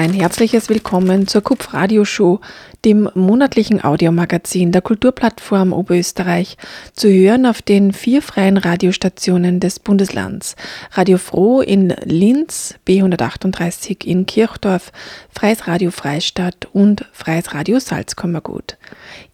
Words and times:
Ein 0.00 0.14
herzliches 0.14 0.70
Willkommen 0.70 1.26
zur 1.26 1.42
KUPF 1.42 1.74
Radioshow, 1.74 2.40
dem 2.86 3.10
monatlichen 3.12 3.84
Audiomagazin 3.84 4.72
der 4.72 4.80
Kulturplattform 4.80 5.74
Oberösterreich, 5.74 6.56
zu 6.94 7.10
hören 7.10 7.44
auf 7.44 7.60
den 7.60 7.92
vier 7.92 8.22
freien 8.22 8.56
Radiostationen 8.56 9.60
des 9.60 9.78
Bundeslands. 9.78 10.56
Radio 10.92 11.18
Froh 11.18 11.60
in 11.60 11.94
Linz, 12.02 12.76
B138 12.88 14.06
in 14.06 14.24
Kirchdorf, 14.24 14.90
Freies 15.34 15.66
Radio 15.66 15.90
Freistadt 15.90 16.66
und 16.72 17.04
Freies 17.12 17.52
Radio 17.52 17.78
Salzkammergut. 17.78 18.78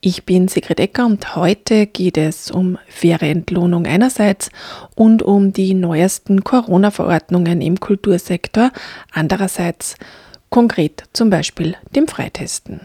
Ich 0.00 0.24
bin 0.24 0.48
Sigrid 0.48 0.80
Ecker 0.80 1.06
und 1.06 1.36
heute 1.36 1.86
geht 1.86 2.18
es 2.18 2.50
um 2.50 2.76
faire 2.88 3.22
Entlohnung 3.22 3.86
einerseits 3.86 4.50
und 4.96 5.22
um 5.22 5.52
die 5.52 5.74
neuesten 5.74 6.42
Corona-Verordnungen 6.42 7.60
im 7.60 7.78
Kultursektor 7.78 8.72
andererseits 9.12 9.94
konkret 10.56 11.04
zum 11.12 11.28
Beispiel 11.28 11.76
dem 11.94 12.08
Freitesten. 12.08 12.80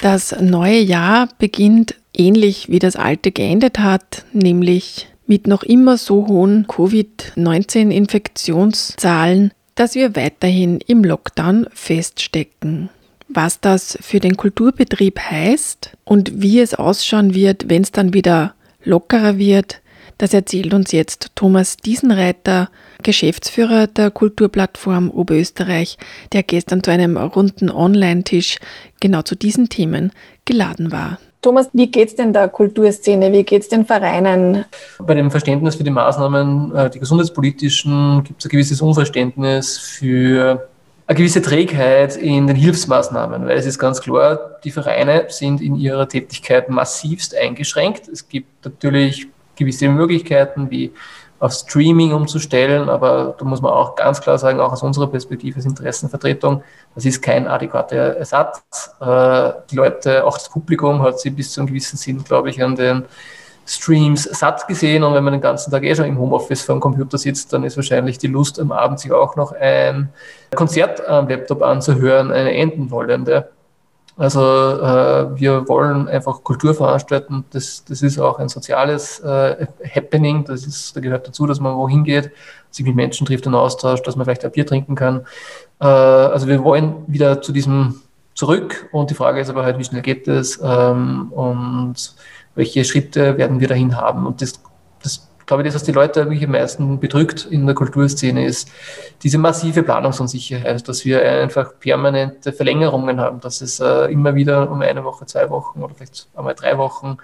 Das 0.00 0.34
neue 0.40 0.80
Jahr 0.80 1.28
beginnt 1.38 1.94
ähnlich 2.12 2.68
wie 2.68 2.80
das 2.80 2.96
alte 2.96 3.30
geendet 3.30 3.78
hat, 3.78 4.24
nämlich 4.32 5.06
mit 5.28 5.46
noch 5.46 5.62
immer 5.62 5.98
so 5.98 6.26
hohen 6.26 6.66
Covid-19-Infektionszahlen, 6.66 9.52
dass 9.76 9.94
wir 9.94 10.16
weiterhin 10.16 10.80
im 10.84 11.04
Lockdown 11.04 11.68
feststecken. 11.72 12.88
Was 13.28 13.60
das 13.60 13.96
für 14.00 14.18
den 14.18 14.36
Kulturbetrieb 14.36 15.20
heißt 15.20 15.92
und 16.02 16.42
wie 16.42 16.58
es 16.58 16.74
ausschauen 16.74 17.36
wird, 17.36 17.70
wenn 17.70 17.82
es 17.82 17.92
dann 17.92 18.14
wieder 18.14 18.56
lockerer 18.82 19.38
wird, 19.38 19.80
das 20.22 20.32
erzählt 20.32 20.72
uns 20.72 20.92
jetzt 20.92 21.32
Thomas 21.34 21.76
Diesenreiter, 21.76 22.70
Geschäftsführer 23.02 23.88
der 23.88 24.12
Kulturplattform 24.12 25.10
Oberösterreich, 25.10 25.98
der 26.32 26.44
gestern 26.44 26.80
zu 26.80 26.92
einem 26.92 27.16
runden 27.16 27.68
Online-Tisch 27.68 28.58
genau 29.00 29.22
zu 29.22 29.34
diesen 29.34 29.68
Themen 29.68 30.12
geladen 30.44 30.92
war. 30.92 31.18
Thomas, 31.40 31.70
wie 31.72 31.90
geht 31.90 32.10
es 32.10 32.14
denn 32.14 32.32
der 32.32 32.46
Kulturszene? 32.46 33.32
Wie 33.32 33.42
geht 33.42 33.62
es 33.62 33.68
den 33.68 33.84
Vereinen? 33.84 34.64
Bei 35.00 35.14
dem 35.14 35.28
Verständnis 35.28 35.74
für 35.74 35.82
die 35.82 35.90
Maßnahmen, 35.90 36.72
äh, 36.72 36.88
die 36.88 37.00
gesundheitspolitischen, 37.00 38.22
gibt 38.22 38.38
es 38.38 38.46
ein 38.46 38.50
gewisses 38.50 38.80
Unverständnis 38.80 39.76
für 39.76 40.68
eine 41.08 41.16
gewisse 41.16 41.42
Trägheit 41.42 42.14
in 42.14 42.46
den 42.46 42.54
Hilfsmaßnahmen, 42.54 43.46
weil 43.46 43.58
es 43.58 43.66
ist 43.66 43.80
ganz 43.80 44.00
klar, 44.00 44.60
die 44.62 44.70
Vereine 44.70 45.24
sind 45.30 45.60
in 45.60 45.74
ihrer 45.74 46.08
Tätigkeit 46.08 46.68
massivst 46.68 47.36
eingeschränkt. 47.36 48.06
Es 48.06 48.28
gibt 48.28 48.64
natürlich 48.64 49.26
gewisse 49.56 49.88
Möglichkeiten 49.88 50.70
wie 50.70 50.92
auf 51.42 51.52
Streaming 51.52 52.12
umzustellen, 52.12 52.88
aber 52.88 53.34
da 53.36 53.44
muss 53.44 53.60
man 53.60 53.72
auch 53.72 53.96
ganz 53.96 54.20
klar 54.20 54.38
sagen, 54.38 54.60
auch 54.60 54.72
aus 54.72 54.84
unserer 54.84 55.08
Perspektive 55.08 55.56
als 55.56 55.66
Interessenvertretung, 55.66 56.62
das 56.94 57.04
ist 57.04 57.20
kein 57.20 57.48
adäquater 57.48 57.96
Ersatz. 58.16 58.62
Äh, 59.00 59.52
die 59.68 59.74
Leute, 59.74 60.24
auch 60.24 60.38
das 60.38 60.48
Publikum 60.48 61.02
hat 61.02 61.18
sie 61.18 61.30
bis 61.30 61.52
zu 61.52 61.60
einem 61.60 61.66
gewissen 61.66 61.96
Sinn, 61.96 62.22
glaube 62.22 62.50
ich, 62.50 62.62
an 62.62 62.76
den 62.76 63.04
Streams 63.66 64.24
satt 64.24 64.68
gesehen 64.68 65.02
und 65.02 65.14
wenn 65.14 65.24
man 65.24 65.32
den 65.32 65.40
ganzen 65.40 65.72
Tag 65.72 65.82
eh 65.82 65.94
schon 65.94 66.06
im 66.06 66.18
Homeoffice 66.18 66.62
vor 66.62 66.76
dem 66.76 66.80
Computer 66.80 67.18
sitzt, 67.18 67.52
dann 67.52 67.64
ist 67.64 67.76
wahrscheinlich 67.76 68.18
die 68.18 68.26
Lust 68.26 68.60
am 68.60 68.70
Abend 68.70 69.00
sich 69.00 69.12
auch 69.12 69.34
noch 69.34 69.52
ein 69.52 70.10
Konzert 70.54 71.06
am 71.08 71.28
Laptop 71.28 71.62
anzuhören 71.62 72.30
eine 72.30 72.54
enden 72.54 72.90
wollende. 72.90 73.50
Also 74.16 74.40
äh, 74.40 75.40
wir 75.40 75.68
wollen 75.68 76.08
einfach 76.08 76.44
Kultur 76.44 76.74
veranstalten. 76.74 77.44
Das, 77.50 77.84
das 77.84 78.02
ist 78.02 78.18
auch 78.18 78.38
ein 78.38 78.48
soziales 78.48 79.20
äh, 79.20 79.66
Happening. 79.94 80.44
Das 80.44 80.66
ist, 80.66 80.94
da 80.94 81.00
gehört 81.00 81.26
dazu, 81.26 81.46
dass 81.46 81.60
man 81.60 81.76
wohin 81.76 82.04
geht, 82.04 82.30
sich 82.70 82.84
mit 82.84 82.94
Menschen 82.94 83.26
trifft 83.26 83.46
und 83.46 83.54
austauscht, 83.54 84.06
dass 84.06 84.16
man 84.16 84.26
vielleicht 84.26 84.44
ein 84.44 84.52
Bier 84.52 84.66
trinken 84.66 84.94
kann. 84.94 85.22
Äh, 85.80 85.86
also 85.86 86.46
wir 86.46 86.62
wollen 86.62 87.04
wieder 87.06 87.40
zu 87.40 87.52
diesem 87.52 88.02
zurück 88.34 88.88
und 88.92 89.10
die 89.10 89.14
Frage 89.14 89.40
ist 89.40 89.50
aber 89.50 89.62
halt, 89.62 89.78
wie 89.78 89.84
schnell 89.84 90.02
geht 90.02 90.26
das 90.26 90.58
ähm, 90.62 91.32
und 91.32 92.14
welche 92.54 92.84
Schritte 92.84 93.36
werden 93.38 93.60
wir 93.60 93.68
dahin 93.68 93.96
haben. 93.96 94.26
Und 94.26 94.42
das 94.42 94.60
glaube, 95.52 95.64
das, 95.64 95.74
was 95.74 95.82
die 95.82 95.92
Leute 95.92 96.24
wirklich 96.24 96.44
am 96.44 96.52
meisten 96.52 96.98
bedrückt 96.98 97.46
in 97.50 97.66
der 97.66 97.74
Kulturszene, 97.74 98.46
ist 98.46 98.70
diese 99.22 99.36
massive 99.36 99.82
Planungsunsicherheit, 99.82 100.88
dass 100.88 101.04
wir 101.04 101.22
einfach 101.22 101.78
permanente 101.78 102.54
Verlängerungen 102.54 103.20
haben, 103.20 103.38
dass 103.40 103.60
es 103.60 103.78
äh, 103.78 104.10
immer 104.10 104.34
wieder 104.34 104.70
um 104.70 104.80
eine 104.80 105.04
Woche, 105.04 105.26
zwei 105.26 105.50
Wochen 105.50 105.82
oder 105.82 105.94
vielleicht 105.94 106.28
einmal 106.34 106.54
drei 106.54 106.78
Wochen 106.78 107.18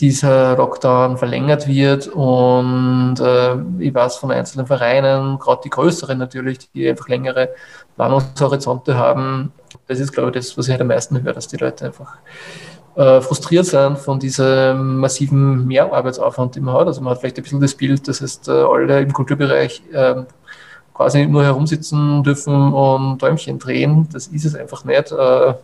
dieser 0.00 0.56
Lockdown 0.56 1.18
verlängert 1.18 1.68
wird 1.68 2.08
und 2.08 3.16
äh, 3.20 3.56
ich 3.78 3.92
weiß 3.92 4.16
von 4.16 4.30
einzelnen 4.30 4.66
Vereinen, 4.66 5.38
gerade 5.38 5.60
die 5.62 5.68
größeren 5.68 6.16
natürlich, 6.16 6.70
die 6.72 6.88
einfach 6.88 7.08
längere 7.08 7.50
Planungshorizonte 7.96 8.96
haben. 8.96 9.52
Das 9.86 10.00
ist, 10.00 10.12
glaube 10.12 10.30
ich, 10.30 10.36
das, 10.36 10.56
was 10.56 10.66
ich 10.66 10.70
halt 10.70 10.80
am 10.80 10.86
meisten 10.86 11.22
höre, 11.22 11.34
dass 11.34 11.48
die 11.48 11.58
Leute 11.58 11.84
einfach 11.84 12.16
äh, 12.96 13.20
frustriert 13.20 13.66
sind 13.66 13.98
von 13.98 14.18
diesem 14.18 14.98
massiven 14.98 15.66
Mehrarbeitsaufwand, 15.66 16.56
den 16.56 16.64
man 16.64 16.74
hat. 16.74 16.86
Also 16.88 17.00
man 17.00 17.12
hat 17.12 17.20
vielleicht 17.20 17.36
ein 17.38 17.42
bisschen 17.42 17.60
das 17.60 17.74
Bild, 17.74 18.06
dass 18.08 18.20
heißt, 18.20 18.48
äh, 18.48 18.52
alle 18.52 19.00
im 19.00 19.12
Kulturbereich 19.12 19.82
äh, 19.92 20.22
quasi 20.92 21.24
nur 21.26 21.44
herumsitzen 21.44 22.22
dürfen 22.24 22.72
und 22.72 23.22
Däumchen 23.22 23.58
drehen. 23.58 24.08
Das 24.12 24.26
ist 24.26 24.44
es 24.44 24.54
einfach 24.54 24.84
nicht. 24.84 25.12
Äh, 25.12 25.54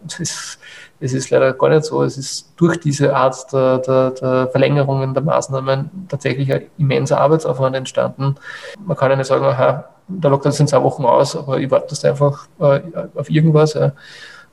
es 0.99 1.13
ist 1.13 1.31
leider 1.31 1.53
gar 1.53 1.69
nicht 1.69 1.85
so. 1.85 2.03
Es 2.05 2.17
ist 2.17 2.53
durch 2.57 2.79
diese 2.79 3.15
Art 3.15 3.53
der, 3.53 3.79
der, 3.79 4.11
der 4.13 4.49
Verlängerungen 4.49 5.13
der 5.13 5.23
Maßnahmen 5.23 6.07
tatsächlich 6.09 6.53
ein 6.53 6.63
immenser 6.79 7.21
Arbeitsaufwand 7.21 7.77
entstanden. 7.77 8.37
Man 8.85 8.97
kann 8.97 9.11
ja 9.11 9.17
nicht 9.17 9.27
sagen, 9.27 9.45
aha, 9.45 9.85
der 10.09 10.31
Lockdown 10.31 10.53
sind 10.53 10.71
zwei 10.71 10.83
Wochen 10.83 11.05
aus, 11.05 11.37
aber 11.37 11.59
ich 11.59 11.71
warte 11.71 11.89
das 11.91 12.05
einfach 12.05 12.47
auf 12.59 13.29
irgendwas. 13.29 13.77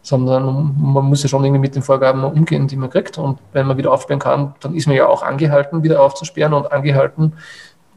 Sondern 0.04 0.76
man 0.78 1.06
muss 1.06 1.24
ja 1.24 1.30
schon 1.30 1.44
irgendwie 1.44 1.62
mit 1.62 1.76
den 1.76 1.82
Vorgaben 1.82 2.24
umgehen, 2.24 2.68
die 2.68 2.76
man 2.76 2.90
kriegt. 2.90 3.18
Und 3.18 3.40
wenn 3.54 3.66
man 3.66 3.78
wieder 3.78 3.92
aufsperren 3.92 4.20
kann, 4.20 4.54
dann 4.60 4.76
ist 4.76 4.86
man 4.86 4.96
ja 4.96 5.08
auch 5.08 5.24
angehalten, 5.24 5.82
wieder 5.82 6.02
aufzusperren 6.02 6.54
und 6.54 6.72
angehalten, 6.72 7.34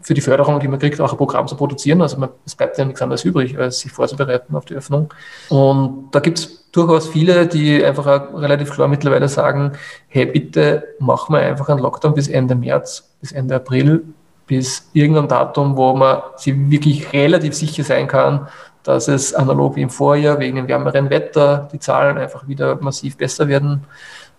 für 0.06 0.14
die 0.14 0.20
Förderung, 0.20 0.60
die 0.60 0.68
man 0.68 0.78
kriegt, 0.78 1.00
auch 1.00 1.10
ein 1.10 1.18
Programm 1.18 1.48
zu 1.48 1.56
produzieren. 1.56 2.00
Also 2.00 2.16
man, 2.16 2.28
es 2.44 2.54
bleibt 2.54 2.78
ja 2.78 2.84
nichts 2.84 3.02
anderes 3.02 3.24
übrig, 3.24 3.58
als 3.58 3.80
sich 3.80 3.90
vorzubereiten 3.90 4.54
auf 4.54 4.64
die 4.64 4.74
Öffnung. 4.74 5.12
Und 5.48 6.10
da 6.12 6.20
gibt 6.20 6.38
es 6.38 6.70
durchaus 6.70 7.08
viele, 7.08 7.48
die 7.48 7.84
einfach 7.84 8.06
relativ 8.34 8.70
klar 8.70 8.86
mittlerweile 8.86 9.28
sagen, 9.28 9.72
hey, 10.06 10.26
bitte 10.26 10.84
machen 11.00 11.34
wir 11.34 11.40
einfach 11.40 11.68
einen 11.68 11.80
Lockdown 11.80 12.14
bis 12.14 12.28
Ende 12.28 12.54
März, 12.54 13.10
bis 13.20 13.32
Ende 13.32 13.56
April, 13.56 14.04
bis 14.46 14.88
irgendein 14.92 15.26
Datum, 15.26 15.76
wo 15.76 15.96
man 15.96 16.20
sich 16.36 16.54
wirklich 16.70 17.12
relativ 17.12 17.54
sicher 17.54 17.82
sein 17.82 18.06
kann, 18.06 18.46
dass 18.86 19.08
es 19.08 19.34
analog 19.34 19.76
wie 19.76 19.82
im 19.82 19.90
Vorjahr 19.90 20.38
wegen 20.38 20.56
dem 20.56 20.68
wärmeren 20.68 21.10
Wetter 21.10 21.68
die 21.72 21.80
Zahlen 21.80 22.18
einfach 22.18 22.46
wieder 22.46 22.76
massiv 22.80 23.16
besser 23.16 23.48
werden, 23.48 23.84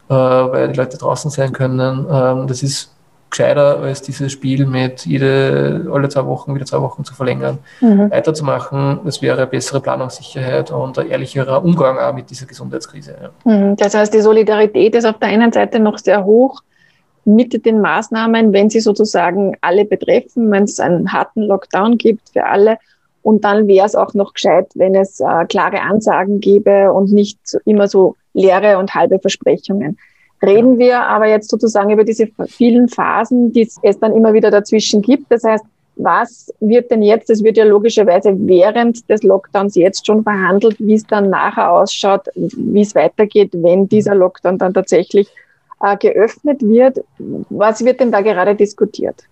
äh, 0.09 0.13
weil 0.13 0.69
die 0.69 0.77
Leute 0.77 0.97
draußen 0.97 1.29
sein 1.29 1.51
können. 1.51 2.05
Ähm, 2.09 2.47
das 2.47 2.63
ist 2.63 2.93
gescheiter 3.29 3.79
als 3.79 4.01
dieses 4.01 4.31
Spiel 4.31 4.65
mit 4.65 5.05
jede, 5.05 5.89
alle 5.91 6.07
zwei 6.07 6.25
Wochen, 6.25 6.55
wieder 6.55 6.65
zwei 6.65 6.81
Wochen 6.81 7.03
zu 7.03 7.13
verlängern, 7.13 7.59
mhm. 7.81 8.09
weiterzumachen. 8.09 9.01
Das 9.03 9.21
wäre 9.21 9.45
bessere 9.47 9.81
Planungssicherheit 9.81 10.71
und 10.71 10.97
ein 10.97 11.09
ehrlicherer 11.09 11.61
Umgang 11.61 11.97
auch 11.99 12.13
mit 12.13 12.29
dieser 12.29 12.45
Gesundheitskrise. 12.45 13.15
Ja. 13.21 13.51
Mhm. 13.51 13.75
Das 13.75 13.95
heißt, 13.95 14.13
die 14.13 14.21
Solidarität 14.21 14.95
ist 14.95 15.05
auf 15.05 15.19
der 15.19 15.27
einen 15.27 15.51
Seite 15.51 15.79
noch 15.79 15.97
sehr 15.97 16.23
hoch 16.23 16.61
mit 17.25 17.65
den 17.65 17.81
Maßnahmen, 17.81 18.53
wenn 18.53 18.69
sie 18.69 18.79
sozusagen 18.79 19.57
alle 19.59 19.83
betreffen, 19.83 20.49
wenn 20.49 20.63
es 20.63 20.79
einen 20.79 21.11
harten 21.11 21.41
Lockdown 21.41 21.97
gibt 21.97 22.29
für 22.29 22.45
alle 22.45 22.77
und 23.21 23.43
dann 23.43 23.67
wäre 23.67 23.85
es 23.85 23.95
auch 23.95 24.13
noch 24.13 24.33
gescheit, 24.33 24.67
wenn 24.75 24.95
es 24.95 25.19
äh, 25.19 25.45
klare 25.47 25.81
Ansagen 25.81 26.39
gäbe 26.39 26.93
und 26.93 27.11
nicht 27.11 27.39
immer 27.65 27.87
so 27.87 28.15
leere 28.33 28.77
und 28.77 28.93
halbe 28.93 29.19
Versprechungen. 29.19 29.97
Reden 30.41 30.77
wir 30.77 31.01
aber 31.01 31.27
jetzt 31.27 31.49
sozusagen 31.49 31.89
über 31.89 32.03
diese 32.03 32.27
vielen 32.47 32.87
Phasen, 32.87 33.51
die 33.51 33.67
es 33.81 33.99
dann 33.99 34.13
immer 34.13 34.33
wieder 34.33 34.51
dazwischen 34.51 35.01
gibt. 35.01 35.31
Das 35.31 35.43
heißt, 35.43 35.65
was 35.95 36.53
wird 36.59 36.91
denn 36.91 37.01
jetzt, 37.01 37.29
es 37.29 37.43
wird 37.43 37.57
ja 37.57 37.65
logischerweise 37.65 38.35
während 38.37 39.09
des 39.09 39.23
Lockdowns 39.23 39.75
jetzt 39.75 40.05
schon 40.05 40.23
verhandelt, 40.23 40.79
wie 40.79 40.93
es 40.93 41.05
dann 41.07 41.29
nachher 41.29 41.71
ausschaut, 41.71 42.27
wie 42.35 42.81
es 42.81 42.93
weitergeht, 42.93 43.49
wenn 43.53 43.89
dieser 43.89 44.13
Lockdown 44.13 44.59
dann 44.59 44.75
tatsächlich 44.75 45.27
äh, 45.81 45.97
geöffnet 45.97 46.61
wird. 46.61 47.03
Was 47.49 47.83
wird 47.83 47.99
denn 47.99 48.11
da 48.11 48.21
gerade 48.21 48.55
diskutiert? 48.55 49.23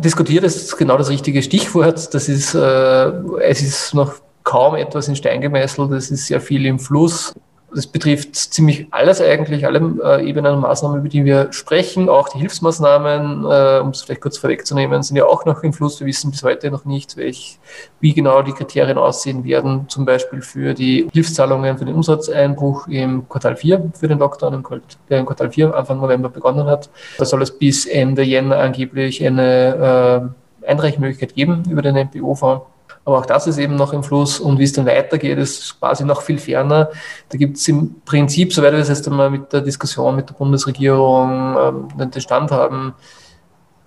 Diskutiert 0.00 0.44
ist 0.44 0.76
genau 0.76 0.96
das 0.96 1.08
richtige 1.08 1.42
Stichwort. 1.42 2.14
Das 2.14 2.28
ist, 2.28 2.54
äh, 2.54 3.08
es 3.40 3.62
ist 3.62 3.94
noch 3.94 4.14
kaum 4.44 4.76
etwas 4.76 5.08
in 5.08 5.16
Stein 5.16 5.40
gemeißelt. 5.40 5.92
Es 5.92 6.10
ist 6.10 6.26
sehr 6.26 6.40
viel 6.40 6.64
im 6.66 6.78
Fluss. 6.78 7.34
Das 7.74 7.86
betrifft 7.86 8.34
ziemlich 8.34 8.86
alles 8.92 9.20
eigentlich, 9.20 9.66
alle 9.66 9.78
äh, 10.02 10.26
Ebenen 10.26 10.54
und 10.54 10.60
Maßnahmen, 10.60 11.00
über 11.00 11.08
die 11.08 11.24
wir 11.24 11.52
sprechen. 11.52 12.08
Auch 12.08 12.30
die 12.30 12.38
Hilfsmaßnahmen, 12.38 13.44
äh, 13.44 13.80
um 13.80 13.90
es 13.90 14.02
vielleicht 14.02 14.22
kurz 14.22 14.38
vorwegzunehmen, 14.38 15.02
sind 15.02 15.16
ja 15.16 15.26
auch 15.26 15.44
noch 15.44 15.62
im 15.62 15.74
Fluss. 15.74 16.00
Wir 16.00 16.06
wissen 16.06 16.30
bis 16.30 16.42
heute 16.42 16.70
noch 16.70 16.86
nicht, 16.86 17.16
welch, 17.18 17.58
wie 18.00 18.14
genau 18.14 18.40
die 18.40 18.52
Kriterien 18.52 18.96
aussehen 18.96 19.44
werden, 19.44 19.86
zum 19.88 20.06
Beispiel 20.06 20.40
für 20.40 20.72
die 20.72 21.08
Hilfszahlungen 21.12 21.76
für 21.76 21.84
den 21.84 21.94
Umsatzeinbruch 21.94 22.88
im 22.88 23.28
Quartal 23.28 23.56
4 23.56 23.92
für 23.94 24.08
den 24.08 24.18
Lockdown, 24.18 24.64
der 25.10 25.18
im 25.18 25.26
Quartal 25.26 25.50
4 25.50 25.74
Anfang 25.74 26.00
November 26.00 26.30
begonnen 26.30 26.66
hat. 26.66 26.88
Da 27.18 27.26
soll 27.26 27.42
es 27.42 27.50
bis 27.50 27.84
Ende 27.84 28.22
Jänner 28.22 28.58
angeblich 28.58 29.24
eine 29.24 30.32
äh, 30.34 30.47
Einreichmöglichkeit 30.68 31.34
geben 31.34 31.64
über 31.70 31.82
den 31.82 31.96
MPO-Fonds. 31.96 32.64
Aber 33.04 33.18
auch 33.18 33.26
das 33.26 33.46
ist 33.46 33.56
eben 33.56 33.74
noch 33.76 33.94
im 33.94 34.02
Fluss 34.02 34.38
und 34.38 34.58
wie 34.58 34.64
es 34.64 34.74
dann 34.74 34.84
weitergeht, 34.84 35.38
ist 35.38 35.80
quasi 35.80 36.04
noch 36.04 36.20
viel 36.20 36.38
ferner. 36.38 36.90
Da 37.30 37.38
gibt 37.38 37.56
es 37.56 37.66
im 37.66 38.02
Prinzip, 38.04 38.52
soweit 38.52 38.72
wir 38.72 38.80
das 38.80 38.88
jetzt 38.88 39.08
einmal 39.08 39.30
mit 39.30 39.50
der 39.50 39.62
Diskussion 39.62 40.14
mit 40.14 40.28
der 40.28 40.34
Bundesregierung 40.34 41.56
ähm, 41.96 42.10
den 42.10 42.20
Stand 42.20 42.50
haben, 42.50 42.92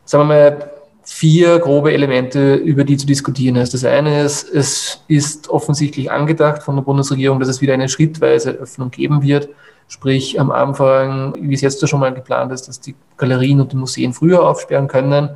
sagen 0.05 0.27
wir 0.27 0.27
mal, 0.27 0.71
vier 1.03 1.59
grobe 1.59 1.93
Elemente, 1.93 2.55
über 2.55 2.83
die 2.83 2.97
zu 2.97 3.05
diskutieren 3.05 3.57
ist. 3.57 3.73
Das 3.73 3.85
eine 3.85 4.23
ist, 4.23 4.49
es 4.49 5.03
ist 5.07 5.49
offensichtlich 5.49 6.11
angedacht 6.11 6.63
von 6.63 6.75
der 6.75 6.83
Bundesregierung, 6.83 7.39
dass 7.39 7.49
es 7.49 7.61
wieder 7.61 7.73
eine 7.73 7.89
schrittweise 7.89 8.51
Öffnung 8.51 8.91
geben 8.91 9.21
wird. 9.21 9.49
Sprich, 9.87 10.39
am 10.39 10.51
Anfang, 10.51 11.35
wie 11.39 11.53
es 11.53 11.61
jetzt 11.61 11.87
schon 11.87 11.99
mal 11.99 12.13
geplant 12.13 12.51
ist, 12.53 12.67
dass 12.67 12.79
die 12.79 12.95
Galerien 13.17 13.59
und 13.61 13.71
die 13.71 13.77
Museen 13.77 14.13
früher 14.13 14.47
aufsperren 14.47 14.87
können 14.87 15.31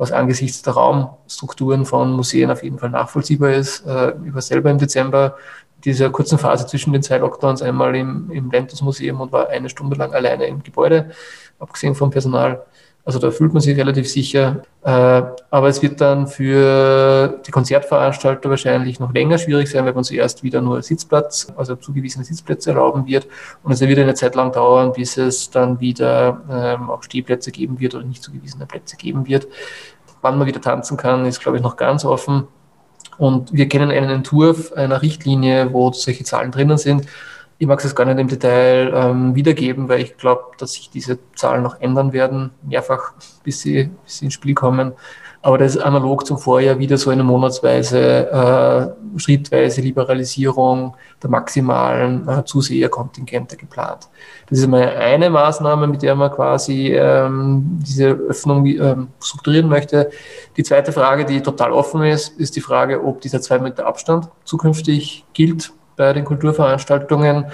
was 0.00 0.12
angesichts 0.12 0.62
der 0.62 0.72
Raumstrukturen 0.72 1.84
von 1.84 2.12
Museen 2.12 2.50
auf 2.50 2.62
jeden 2.62 2.78
Fall 2.78 2.88
nachvollziehbar 2.88 3.52
ist. 3.52 3.86
Äh, 3.86 4.14
ich 4.26 4.34
war 4.34 4.40
selber 4.40 4.70
im 4.70 4.78
Dezember 4.78 5.36
dieser 5.84 6.08
kurzen 6.08 6.38
Phase 6.38 6.66
zwischen 6.66 6.94
den 6.94 7.02
zwei 7.02 7.18
Lockdowns 7.18 7.60
einmal 7.60 7.94
im, 7.94 8.30
im 8.30 8.50
Lentus 8.50 8.80
Museum 8.80 9.20
und 9.20 9.30
war 9.30 9.48
eine 9.48 9.68
Stunde 9.68 9.96
lang 9.96 10.14
alleine 10.14 10.46
im 10.46 10.62
Gebäude, 10.62 11.10
abgesehen 11.58 11.94
vom 11.94 12.10
Personal. 12.10 12.64
Also 13.04 13.18
da 13.18 13.30
fühlt 13.30 13.52
man 13.52 13.62
sich 13.62 13.76
relativ 13.76 14.08
sicher. 14.08 14.62
Äh, 14.82 15.22
aber 15.50 15.68
es 15.68 15.82
wird 15.82 16.00
dann 16.00 16.26
für 16.26 17.40
die 17.46 17.50
Konzertveranstalter 17.50 18.50
wahrscheinlich 18.50 19.00
noch 19.00 19.12
länger 19.12 19.38
schwierig 19.38 19.70
sein, 19.70 19.84
weil 19.84 19.94
man 19.94 20.04
zuerst 20.04 20.42
wieder 20.42 20.60
nur 20.60 20.82
Sitzplatz, 20.82 21.48
also 21.56 21.76
zugewiesene 21.76 22.24
Sitzplätze 22.24 22.70
erlauben 22.70 23.06
wird. 23.06 23.26
Und 23.62 23.72
es 23.72 23.80
wird 23.80 23.98
eine 23.98 24.14
Zeit 24.14 24.34
lang 24.34 24.52
dauern, 24.52 24.92
bis 24.92 25.16
es 25.16 25.50
dann 25.50 25.80
wieder 25.80 26.42
ähm, 26.50 26.90
auch 26.90 27.02
Stehplätze 27.02 27.50
geben 27.50 27.80
wird 27.80 27.94
oder 27.94 28.04
nicht 28.04 28.22
zugewiesene 28.22 28.66
Plätze 28.66 28.96
geben 28.96 29.26
wird. 29.26 29.48
Wann 30.22 30.38
man 30.38 30.46
wieder 30.46 30.60
tanzen 30.60 30.96
kann, 30.96 31.24
ist, 31.24 31.40
glaube 31.40 31.56
ich, 31.56 31.62
noch 31.62 31.76
ganz 31.76 32.04
offen. 32.04 32.46
Und 33.16 33.52
wir 33.52 33.68
kennen 33.68 33.90
einen 33.90 34.10
Entwurf 34.10 34.72
einer 34.72 35.02
Richtlinie, 35.02 35.72
wo 35.72 35.92
solche 35.92 36.24
Zahlen 36.24 36.52
drinnen 36.52 36.78
sind. 36.78 37.06
Ich 37.60 37.66
mag 37.66 37.84
es 37.84 37.94
gar 37.94 38.06
nicht 38.06 38.18
im 38.18 38.26
Detail 38.26 38.90
ähm, 38.94 39.34
wiedergeben, 39.34 39.86
weil 39.86 40.00
ich 40.00 40.16
glaube, 40.16 40.44
dass 40.56 40.72
sich 40.72 40.88
diese 40.88 41.18
Zahlen 41.36 41.62
noch 41.62 41.78
ändern 41.78 42.14
werden, 42.14 42.52
mehrfach, 42.62 43.12
bis 43.44 43.60
sie, 43.60 43.90
bis 44.02 44.16
sie 44.16 44.24
ins 44.24 44.32
Spiel 44.32 44.54
kommen. 44.54 44.94
Aber 45.42 45.58
das 45.58 45.76
ist 45.76 45.82
analog 45.82 46.26
zum 46.26 46.38
Vorjahr 46.38 46.78
wieder 46.78 46.96
so 46.96 47.10
eine 47.10 47.22
monatsweise, 47.22 48.30
äh, 48.30 49.18
schrittweise 49.18 49.82
Liberalisierung 49.82 50.96
der 51.22 51.28
maximalen 51.28 52.26
äh, 52.26 52.42
Zuseherkontingente 52.46 53.58
geplant. 53.58 54.08
Das 54.48 54.58
ist 54.58 54.66
mal 54.66 54.88
eine 54.96 55.28
Maßnahme, 55.28 55.86
mit 55.86 56.00
der 56.00 56.14
man 56.14 56.30
quasi 56.30 56.94
ähm, 56.94 57.78
diese 57.86 58.08
Öffnung 58.08 58.64
ähm, 58.64 59.08
strukturieren 59.22 59.68
möchte. 59.68 60.08
Die 60.56 60.62
zweite 60.62 60.92
Frage, 60.92 61.26
die 61.26 61.42
total 61.42 61.72
offen 61.72 62.04
ist, 62.04 62.40
ist 62.40 62.56
die 62.56 62.62
Frage, 62.62 63.04
ob 63.04 63.20
dieser 63.20 63.42
zwei 63.42 63.58
Meter 63.58 63.86
Abstand 63.86 64.30
zukünftig 64.44 65.26
gilt 65.34 65.74
bei 66.00 66.14
den 66.14 66.24
Kulturveranstaltungen. 66.24 67.44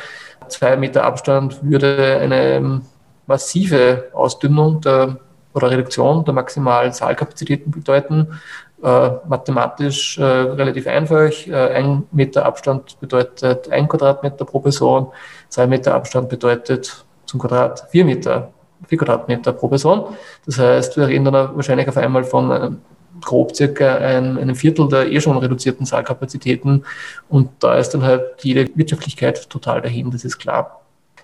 Zwei 0.47 0.77
Meter 0.77 1.03
Abstand 1.03 1.59
würde 1.63 2.19
eine 2.23 2.81
massive 3.27 4.05
Ausdünnung 4.13 4.81
der 4.81 5.17
oder 5.53 5.71
Reduktion 5.71 6.25
der 6.25 6.35
maximalen 6.35 6.93
Saalkapazitäten 6.93 7.73
bedeuten. 7.73 8.39
Äh, 8.85 9.11
mathematisch 9.27 10.19
äh, 10.19 10.23
relativ 10.23 10.87
einfach. 10.87 11.33
Äh, 11.49 11.55
ein 11.79 12.05
Meter 12.13 12.47
Abstand 12.47 13.01
bedeutet 13.01 13.69
ein 13.73 13.89
Quadratmeter 13.89 14.45
pro 14.45 14.61
Person. 14.61 15.09
Zwei 15.49 15.67
Meter 15.67 15.95
Abstand 15.95 16.29
bedeutet 16.29 17.05
zum 17.25 17.41
Quadrat 17.41 17.89
vier 17.91 18.05
Meter, 18.05 18.53
vier 18.87 18.99
Quadratmeter 18.99 19.55
pro 19.55 19.67
Person. 19.69 20.05
Das 20.45 20.59
heißt, 20.59 20.97
wir 20.99 21.09
reden 21.09 21.25
dann 21.25 21.57
wahrscheinlich 21.57 21.89
auf 21.89 21.97
einmal 21.97 22.23
von 22.23 22.53
einem 22.53 22.81
grob 23.25 23.55
circa 23.55 23.97
ein, 23.97 24.39
einem 24.39 24.55
Viertel 24.55 24.89
der 24.89 25.11
eh 25.11 25.21
schon 25.21 25.37
reduzierten 25.37 25.87
Saalkapazitäten. 25.87 26.85
Und 27.29 27.51
da 27.61 27.77
ist 27.77 27.91
dann 27.91 28.03
halt 28.03 28.23
jede 28.43 28.69
Wirtschaftlichkeit 28.75 29.49
total 29.51 29.83
dahin, 29.83 30.11
das 30.11 30.25
ist 30.25 30.39
klar. 30.39 30.83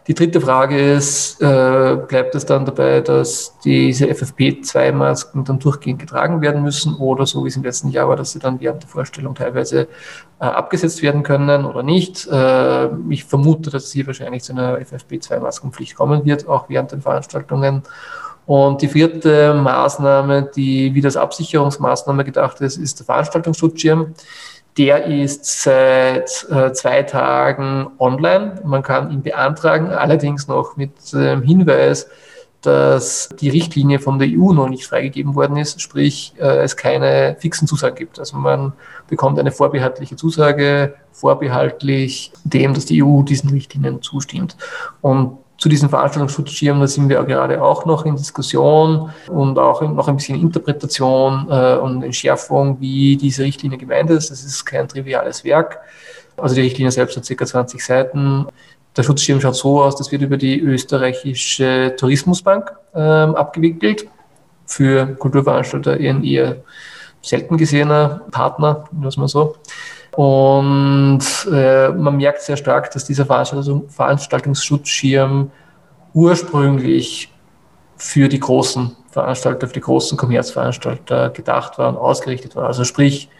Die 0.08 0.14
dritte 0.14 0.40
Frage 0.40 0.94
ist, 0.94 1.40
äh, 1.40 1.96
bleibt 2.08 2.34
es 2.34 2.44
dann 2.44 2.64
dabei, 2.64 3.00
dass 3.00 3.56
diese 3.64 4.06
FFP2-Masken 4.06 5.44
dann 5.44 5.60
durchgehend 5.60 6.00
getragen 6.00 6.40
werden 6.40 6.64
müssen 6.64 6.96
oder 6.96 7.24
so 7.24 7.44
wie 7.44 7.48
es 7.48 7.56
im 7.56 7.62
letzten 7.62 7.88
Jahr 7.88 8.08
war, 8.08 8.16
dass 8.16 8.32
sie 8.32 8.40
dann 8.40 8.58
während 8.60 8.82
der 8.82 8.88
Vorstellung 8.90 9.36
teilweise 9.36 9.86
äh, 10.40 10.44
abgesetzt 10.44 11.02
werden 11.02 11.22
können 11.22 11.64
oder 11.64 11.84
nicht? 11.84 12.26
Äh, 12.26 12.88
ich 13.10 13.24
vermute, 13.24 13.70
dass 13.70 13.84
es 13.84 13.92
hier 13.92 14.08
wahrscheinlich 14.08 14.42
zu 14.42 14.52
einer 14.54 14.78
FFP2-Maskenpflicht 14.78 15.94
kommen 15.94 16.24
wird, 16.24 16.48
auch 16.48 16.68
während 16.68 16.90
den 16.90 17.00
Veranstaltungen. 17.00 17.84
Und 18.46 18.82
die 18.82 18.88
vierte 18.88 19.54
Maßnahme, 19.54 20.50
die 20.54 20.94
wie 20.94 21.00
das 21.00 21.16
Absicherungsmaßnahme 21.16 22.24
gedacht 22.24 22.60
ist, 22.60 22.76
ist 22.76 22.98
der 22.98 23.06
Veranstaltungsschutzschirm. 23.06 24.14
Der 24.78 25.04
ist 25.04 25.44
seit 25.62 26.46
äh, 26.50 26.72
zwei 26.72 27.02
Tagen 27.02 27.90
online. 27.98 28.60
Man 28.64 28.82
kann 28.82 29.10
ihn 29.10 29.22
beantragen, 29.22 29.90
allerdings 29.90 30.48
noch 30.48 30.76
mit 30.76 31.12
dem 31.12 31.42
Hinweis, 31.42 32.08
dass 32.62 33.28
die 33.40 33.50
Richtlinie 33.50 33.98
von 33.98 34.18
der 34.18 34.28
EU 34.28 34.52
noch 34.52 34.68
nicht 34.68 34.86
freigegeben 34.86 35.34
worden 35.34 35.56
ist, 35.56 35.80
sprich 35.80 36.32
äh, 36.38 36.62
es 36.62 36.76
keine 36.76 37.36
fixen 37.38 37.66
Zusagen 37.66 37.96
gibt. 37.96 38.18
Also 38.18 38.36
man 38.36 38.72
bekommt 39.08 39.38
eine 39.38 39.50
vorbehaltliche 39.50 40.16
Zusage, 40.16 40.94
vorbehaltlich 41.10 42.32
dem, 42.44 42.72
dass 42.72 42.86
die 42.86 43.02
EU 43.02 43.22
diesen 43.22 43.50
Richtlinien 43.50 44.00
zustimmt. 44.00 44.56
Und 45.00 45.38
zu 45.62 45.68
diesen 45.68 45.88
Veranstaltungsschutzschirmen, 45.90 46.80
da 46.80 46.88
sind 46.88 47.08
wir 47.08 47.22
gerade 47.22 47.62
auch 47.62 47.86
noch 47.86 48.04
in 48.04 48.16
Diskussion 48.16 49.12
und 49.28 49.60
auch 49.60 49.80
noch 49.80 50.08
ein 50.08 50.16
bisschen 50.16 50.40
Interpretation 50.40 51.46
äh, 51.48 51.76
und 51.76 52.02
Entschärfung, 52.02 52.80
wie 52.80 53.16
diese 53.16 53.44
Richtlinie 53.44 53.78
gemeint 53.78 54.10
ist. 54.10 54.32
Das 54.32 54.42
ist 54.42 54.64
kein 54.64 54.88
triviales 54.88 55.44
Werk. 55.44 55.78
Also 56.36 56.56
die 56.56 56.62
Richtlinie 56.62 56.90
selbst 56.90 57.16
hat 57.16 57.38
ca. 57.38 57.46
20 57.46 57.80
Seiten. 57.80 58.46
Der 58.96 59.04
Schutzschirm 59.04 59.40
schaut 59.40 59.54
so 59.54 59.80
aus, 59.80 59.94
das 59.94 60.10
wird 60.10 60.22
über 60.22 60.36
die 60.36 60.58
österreichische 60.58 61.94
Tourismusbank 61.96 62.72
ähm, 62.96 63.36
abgewickelt. 63.36 64.08
Für 64.66 65.14
Kulturveranstalter 65.14 65.92
ein 65.92 66.24
eher 66.24 66.56
selten 67.20 67.56
gesehener 67.56 68.22
Partner, 68.32 68.82
was 68.90 69.16
man 69.16 69.28
so. 69.28 69.54
Und 70.16 71.20
äh, 71.50 71.88
man 71.88 72.16
merkt 72.16 72.42
sehr 72.42 72.56
stark, 72.56 72.90
dass 72.90 73.04
dieser 73.04 73.24
Veranstaltung, 73.24 73.88
Veranstaltungsschutzschirm 73.88 75.50
ursprünglich 76.12 77.32
für 77.96 78.28
die 78.28 78.40
großen 78.40 78.94
Veranstalter, 79.10 79.66
für 79.66 79.74
die 79.74 79.80
großen 79.80 80.18
Kommerzveranstalter 80.18 81.30
gedacht 81.30 81.78
war 81.78 81.88
und 81.88 81.96
ausgerichtet 81.96 82.56
war. 82.56 82.66
Also 82.66 82.84
sprich 82.84 83.30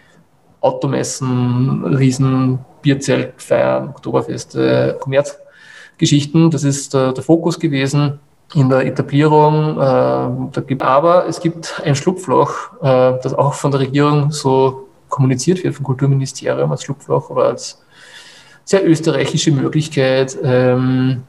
Automessen, 0.63 1.85
Riesen, 1.85 2.61
Bierzeltfeiern, 2.81 3.89
Oktoberfeste, 3.89 4.97
Kommerzgeschichten. 5.01 6.51
Das 6.51 6.65
ist 6.65 6.95
der, 6.95 7.13
der 7.13 7.23
Fokus 7.23 7.59
gewesen 7.59 8.21
in 8.55 8.71
der 8.71 8.87
Etablierung. 8.87 9.79
Äh, 9.79 10.77
aber 10.81 11.27
es 11.27 11.41
gibt 11.41 11.83
ein 11.85 11.97
Schlupfloch, 11.97 12.51
äh, 12.81 13.19
das 13.23 13.35
auch 13.35 13.55
von 13.55 13.73
der 13.73 13.81
Regierung 13.81 14.31
so 14.31 14.89
kommuniziert 15.13 15.63
wird 15.63 15.75
vom 15.77 15.85
Kulturministerium 15.85 16.73
als 16.73 16.83
Schlupfloch 16.83 17.31
oder 17.31 17.45
als 17.45 17.81
sehr 18.65 18.89
österreichische 18.89 19.53
Möglichkeit, 19.53 20.37
ähm, 20.43 21.25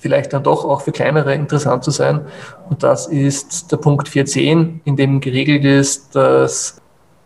vielleicht 0.00 0.32
dann 0.32 0.42
doch 0.42 0.64
auch 0.64 0.80
für 0.82 0.90
kleinere 0.90 1.32
interessant 1.32 1.84
zu 1.84 1.92
sein. 1.92 2.22
Und 2.68 2.82
das 2.82 3.06
ist 3.06 3.70
der 3.70 3.76
Punkt 3.76 4.08
410, 4.08 4.80
in 4.84 4.96
dem 4.96 5.20
geregelt 5.20 5.64
ist, 5.64 6.16
dass 6.16 6.80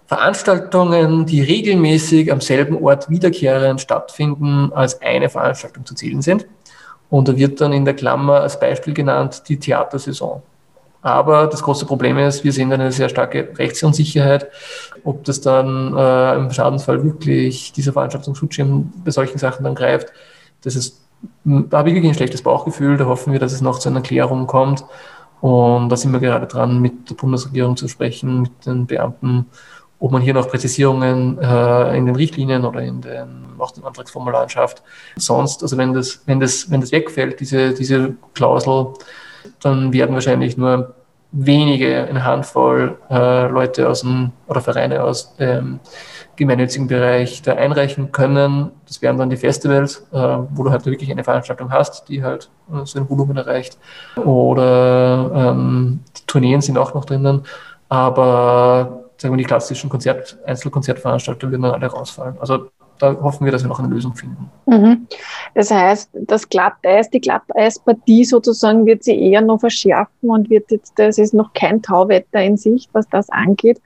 Veranstaltungen, 0.07 1.25
die 1.25 1.41
regelmäßig 1.41 2.31
am 2.31 2.41
selben 2.41 2.77
Ort 2.85 3.09
wiederkehrend 3.09 3.81
stattfinden, 3.81 4.73
als 4.75 5.01
eine 5.01 5.31
Veranstaltung 5.31 5.87
zu 5.87 5.95
zählen 5.95 6.21
sind. 6.21 6.47
Und 7.09 7.29
da 7.29 7.37
wird 7.37 7.61
dann 7.61 7.73
in 7.73 7.87
der 7.87 7.95
Klammer 7.95 8.41
als 8.43 8.61
Beispiel 8.61 8.93
genannt 8.93 9.45
die 9.49 9.59
Theatersaison. 9.59 10.43
Aber 11.03 11.47
das 11.47 11.63
große 11.63 11.87
Problem 11.87 12.19
ist, 12.19 12.43
wir 12.45 12.53
sehen 12.53 12.73
eine 12.73 12.91
sehr 12.91 13.09
starke 13.09 13.49
Rechtsunsicherheit, 13.57 14.49
ob 15.05 15.25
das 15.25 15.41
dann 15.41 15.97
äh, 15.97 16.35
im 16.37 16.51
Schadensfall 16.51 17.05
wirklich 17.05 17.73
dieser 17.73 17.93
Veranstaltungsschutzschirm 17.93 18.93
bei 19.05 19.11
solchen 19.11 19.39
Sachen 19.39 19.65
dann 19.65 19.75
greift. 19.75 20.09
Das 20.63 20.75
ist, 20.75 21.01
da 21.45 21.79
habe 21.79 21.91
ich 21.91 21.95
wirklich 21.95 22.11
ein 22.11 22.17
schlechtes 22.17 22.43
Bauchgefühl. 22.43 22.97
Da 22.97 23.07
hoffen 23.07 23.33
wir, 23.33 23.41
dass 23.41 23.53
es 23.53 23.61
noch 23.61 23.79
zu 23.79 23.89
einer 23.89 24.01
Klärung 24.01 24.47
kommt. 24.47 24.85
Und 25.41 25.91
da 25.91 25.97
sind 25.97 26.13
wir 26.13 26.21
gerade 26.21 26.47
dran, 26.47 26.81
mit 26.81 27.11
der 27.11 27.15
Bundesregierung 27.15 27.77
zu 27.77 27.89
sprechen, 27.89 28.43
mit 28.43 28.67
den 28.67 28.87
Beamten 28.87 29.47
ob 29.99 30.13
man 30.13 30.23
hier 30.23 30.35
noch 30.35 30.49
Präzisierungen 30.49 31.39
äh, 31.39 31.97
in 31.97 32.07
den 32.07 32.17
Richtlinien 32.17 32.65
oder 32.65 32.81
in 32.81 33.01
den, 33.01 33.47
auch 33.59 33.71
den 33.71 33.85
Antragsformularen 33.85 34.49
schafft. 34.49 34.83
Sonst, 35.17 35.63
also 35.63 35.77
wenn 35.79 35.95
das, 35.95 36.23
wenn 36.27 36.39
das, 36.39 36.71
wenn 36.71 36.81
das 36.81 36.93
wegfällt, 36.93 37.41
diese, 37.41 37.73
diese 37.73 38.15
Klausel, 38.35 38.93
dann 39.61 39.93
werden 39.93 40.15
wahrscheinlich 40.15 40.57
nur 40.57 40.95
wenige, 41.33 42.07
eine 42.07 42.25
Handvoll 42.25 42.99
äh, 43.11 43.49
Leute 43.49 43.89
aus 43.89 44.01
dem, 44.01 44.33
oder 44.47 44.61
Vereine 44.61 45.03
aus 45.03 45.37
dem 45.37 45.81
gemeinnützigen 46.37 46.87
Bereich 46.87 47.43
da 47.43 47.55
einreichen 47.55 48.13
können. 48.13 48.71
Das 48.87 49.03
wären 49.03 49.19
dann 49.19 49.31
die 49.31 49.37
Festivals, 49.37 50.07
äh, 50.13 50.19
wo 50.51 50.65
du 50.65 50.71
halt 50.71 50.87
wirklich 50.87 51.11
eine 51.11 51.25
Veranstaltung 51.25 51.71
hast, 51.73 52.09
die 52.09 52.23
halt 52.23 52.51
äh, 52.73 52.85
so 52.85 52.99
ein 52.99 53.09
Volumen 53.09 53.37
erreicht. 53.37 53.79
Oder 54.17 55.31
ähm, 55.35 56.01
Tourneen 56.27 56.61
sind 56.61 56.79
auch 56.79 56.95
noch 56.95 57.05
drinnen. 57.05 57.43
Aber 57.89 59.05
sagen 59.17 59.35
wir, 59.35 59.39
die 59.39 59.45
klassischen 59.45 59.91
Konzert, 59.91 60.39
Einzelkonzertveranstalter 60.45 61.51
würden 61.51 61.63
dann 61.63 61.73
alle 61.73 61.87
rausfallen. 61.87 62.37
Also 62.39 62.71
da 62.99 63.17
hoffen 63.23 63.45
wir, 63.45 63.53
dass 63.53 63.63
wir 63.63 63.69
noch 63.69 63.79
eine 63.79 63.89
Lösung 63.89 64.15
finden. 64.15 64.51
Mhm. 64.67 65.07
Das 65.55 65.71
heißt, 65.71 66.11
das 66.13 66.49
Glatteis, 66.49 67.11
die 67.11 67.21
Glatteispartie 67.21 68.25
sozusagen 68.25 68.87
wird 68.87 69.05
sie 69.05 69.19
eher 69.19 69.41
noch 69.41 69.61
verschärfen 69.61 70.31
und 70.31 70.51
wird 70.51 70.71
jetzt, 70.71 70.93
das 70.97 71.19
ist 71.19 71.35
noch 71.35 71.53
kein 71.53 71.83
Tauwetter 71.83 72.43
in 72.43 72.57
Sicht, 72.57 72.91
was 72.93 73.09
das 73.09 73.31
angeht. 73.31 73.81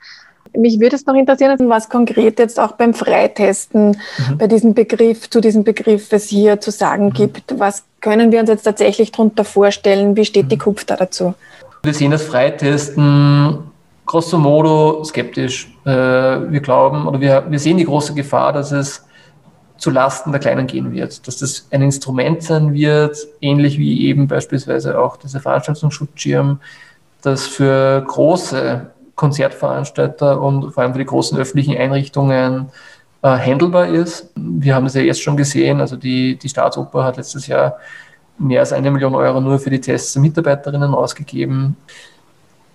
Mich 0.56 0.80
würde 0.80 0.96
es 0.96 1.06
noch 1.06 1.14
interessieren, 1.14 1.68
was 1.68 1.88
konkret 1.88 2.38
jetzt 2.40 2.58
auch 2.58 2.72
beim 2.72 2.92
Freitesten 2.92 3.90
mhm. 3.90 4.38
bei 4.38 4.48
diesem 4.48 4.74
Begriff, 4.74 5.30
zu 5.30 5.40
diesem 5.40 5.62
Begriff 5.62 6.12
es 6.12 6.28
hier 6.28 6.60
zu 6.60 6.70
sagen 6.70 7.06
mhm. 7.06 7.12
gibt. 7.12 7.58
Was 7.58 7.84
können 8.00 8.32
wir 8.32 8.40
uns 8.40 8.48
jetzt 8.48 8.64
tatsächlich 8.64 9.12
darunter 9.12 9.44
vorstellen? 9.44 10.16
Wie 10.16 10.24
steht 10.24 10.46
mhm. 10.46 10.48
die 10.48 10.58
KUPF 10.58 10.84
da 10.84 10.96
dazu? 10.96 11.34
Wir 11.82 11.94
sehen 11.94 12.10
das 12.10 12.22
Freitesten 12.22 13.69
grosso 14.10 14.38
modo 14.38 15.04
skeptisch. 15.04 15.72
Äh, 15.84 15.90
wir 15.90 16.60
glauben 16.60 17.06
oder 17.06 17.20
wir, 17.20 17.44
wir 17.48 17.58
sehen 17.60 17.76
die 17.76 17.84
große 17.84 18.12
Gefahr, 18.12 18.52
dass 18.52 18.72
es 18.72 19.06
zu 19.76 19.90
Lasten 19.90 20.32
der 20.32 20.40
Kleinen 20.40 20.66
gehen 20.66 20.92
wird, 20.92 21.28
dass 21.28 21.38
das 21.38 21.68
ein 21.70 21.80
Instrument 21.80 22.42
sein 22.42 22.74
wird, 22.74 23.16
ähnlich 23.40 23.78
wie 23.78 24.08
eben 24.08 24.26
beispielsweise 24.26 24.98
auch 24.98 25.16
dieser 25.16 25.38
Veranstaltungsschutzschirm, 25.38 26.58
das 27.22 27.46
für 27.46 28.02
große 28.04 28.90
Konzertveranstalter 29.14 30.40
und 30.40 30.72
vor 30.72 30.82
allem 30.82 30.92
für 30.92 30.98
die 30.98 31.06
großen 31.06 31.38
öffentlichen 31.38 31.76
Einrichtungen 31.76 32.66
äh, 33.22 33.28
handelbar 33.28 33.86
ist. 33.86 34.32
Wir 34.34 34.74
haben 34.74 34.86
es 34.86 34.94
ja 34.94 35.02
jetzt 35.02 35.22
schon 35.22 35.36
gesehen, 35.36 35.80
also 35.80 35.94
die, 35.94 36.36
die 36.36 36.48
Staatsoper 36.48 37.04
hat 37.04 37.16
letztes 37.16 37.46
Jahr 37.46 37.76
mehr 38.38 38.58
als 38.58 38.72
eine 38.72 38.90
Million 38.90 39.14
Euro 39.14 39.40
nur 39.40 39.60
für 39.60 39.70
die 39.70 39.80
Tests 39.80 40.14
der 40.14 40.22
Mitarbeiterinnen 40.22 40.94
ausgegeben 40.94 41.76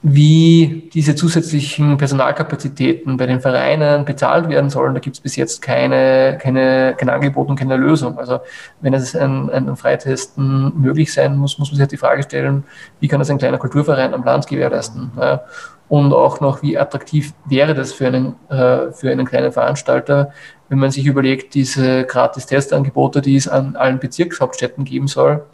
wie 0.02 0.90
diese 0.94 1.16
zusätzlichen 1.16 1.98
Personalkapazitäten 1.98 3.18
bei 3.18 3.26
den 3.26 3.42
Vereinen 3.42 4.06
bezahlt 4.06 4.50
werden 4.50 4.70
sollen, 4.70 4.94
da 4.94 5.00
gibt 5.00 5.16
es 5.16 5.20
bis 5.20 5.36
jetzt 5.36 5.64
keine, 5.64 6.38
keine, 6.40 6.94
kein 6.96 7.10
Angebot 7.10 7.50
und 7.50 7.56
keine 7.56 7.76
Lösung. 7.76 8.20
Also 8.20 8.40
wenn 8.82 8.94
es 8.94 9.16
ein, 9.16 9.50
ein 9.50 9.76
Freitesten 9.76 10.80
möglich 10.80 11.12
sein 11.12 11.36
muss, 11.38 11.58
muss 11.58 11.70
man 11.70 11.76
sich 11.76 11.82
halt 11.82 11.92
die 11.92 11.98
Frage 11.98 12.22
stellen, 12.22 12.66
wie 13.00 13.08
kann 13.08 13.20
das 13.20 13.32
ein 13.32 13.40
kleiner 13.40 13.58
Kulturverein 13.58 14.14
am 14.14 14.24
Land 14.24 14.46
gewährleisten? 14.46 15.12
Ja? 15.20 15.42
Und 15.88 16.14
auch 16.14 16.40
noch, 16.40 16.62
wie 16.62 16.78
attraktiv 16.78 17.34
wäre 17.46 17.74
das 17.74 17.94
für 17.94 18.08
einen, 18.08 18.36
äh, 18.50 18.92
für 18.92 19.12
einen 19.12 19.26
kleinen 19.26 19.52
Veranstalter, 19.52 20.32
wenn 20.70 20.80
man 20.80 20.92
sich 20.92 21.06
überlegt, 21.06 21.54
diese 21.54 22.06
gratis 22.06 22.48
Testangebote, 22.48 23.22
die 23.22 23.36
es 23.36 23.48
an 23.48 23.76
allen 23.76 24.00
Bezirkshauptstädten 24.00 24.84
geben 24.84 25.08
soll, 25.08 25.46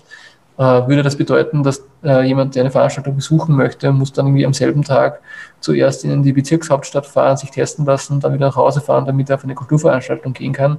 würde 0.62 1.02
das 1.02 1.16
bedeuten, 1.16 1.64
dass 1.64 1.84
äh, 2.04 2.22
jemand, 2.24 2.56
der 2.56 2.64
eine 2.64 2.72
Veranstaltung 2.72 3.16
besuchen 3.16 3.56
möchte, 3.56 3.92
muss 3.92 4.14
dann 4.14 4.28
irgendwie 4.28 4.46
am 4.46 4.54
selben 4.54 4.84
Tag 4.84 5.22
zuerst 5.60 6.04
in 6.04 6.24
die 6.24 6.34
Bezirkshauptstadt 6.34 7.06
fahren, 7.06 7.38
sich 7.38 7.52
testen 7.52 7.86
lassen, 7.86 8.20
dann 8.20 8.34
wieder 8.34 8.48
nach 8.48 8.56
Hause 8.56 8.82
fahren, 8.82 9.06
damit 9.06 9.30
er 9.30 9.38
auf 9.38 9.44
eine 9.44 9.56
Kulturveranstaltung 9.56 10.34
gehen 10.34 10.54
kann. 10.54 10.78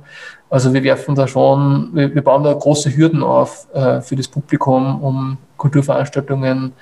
Also 0.51 0.73
wir 0.73 0.83
werfen 0.83 1.15
da 1.15 1.27
schon, 1.27 1.91
wir, 1.95 2.15
wir 2.15 2.23
bauen 2.23 2.45
da 2.45 2.53
große 2.53 2.97
Hürden 2.97 3.23
auf 3.23 3.67
äh, 3.73 4.01
für 4.01 4.17
das 4.17 4.29
Publikum, 4.29 5.03
um 5.03 5.39
Kulturveranstaltungen 5.57 6.73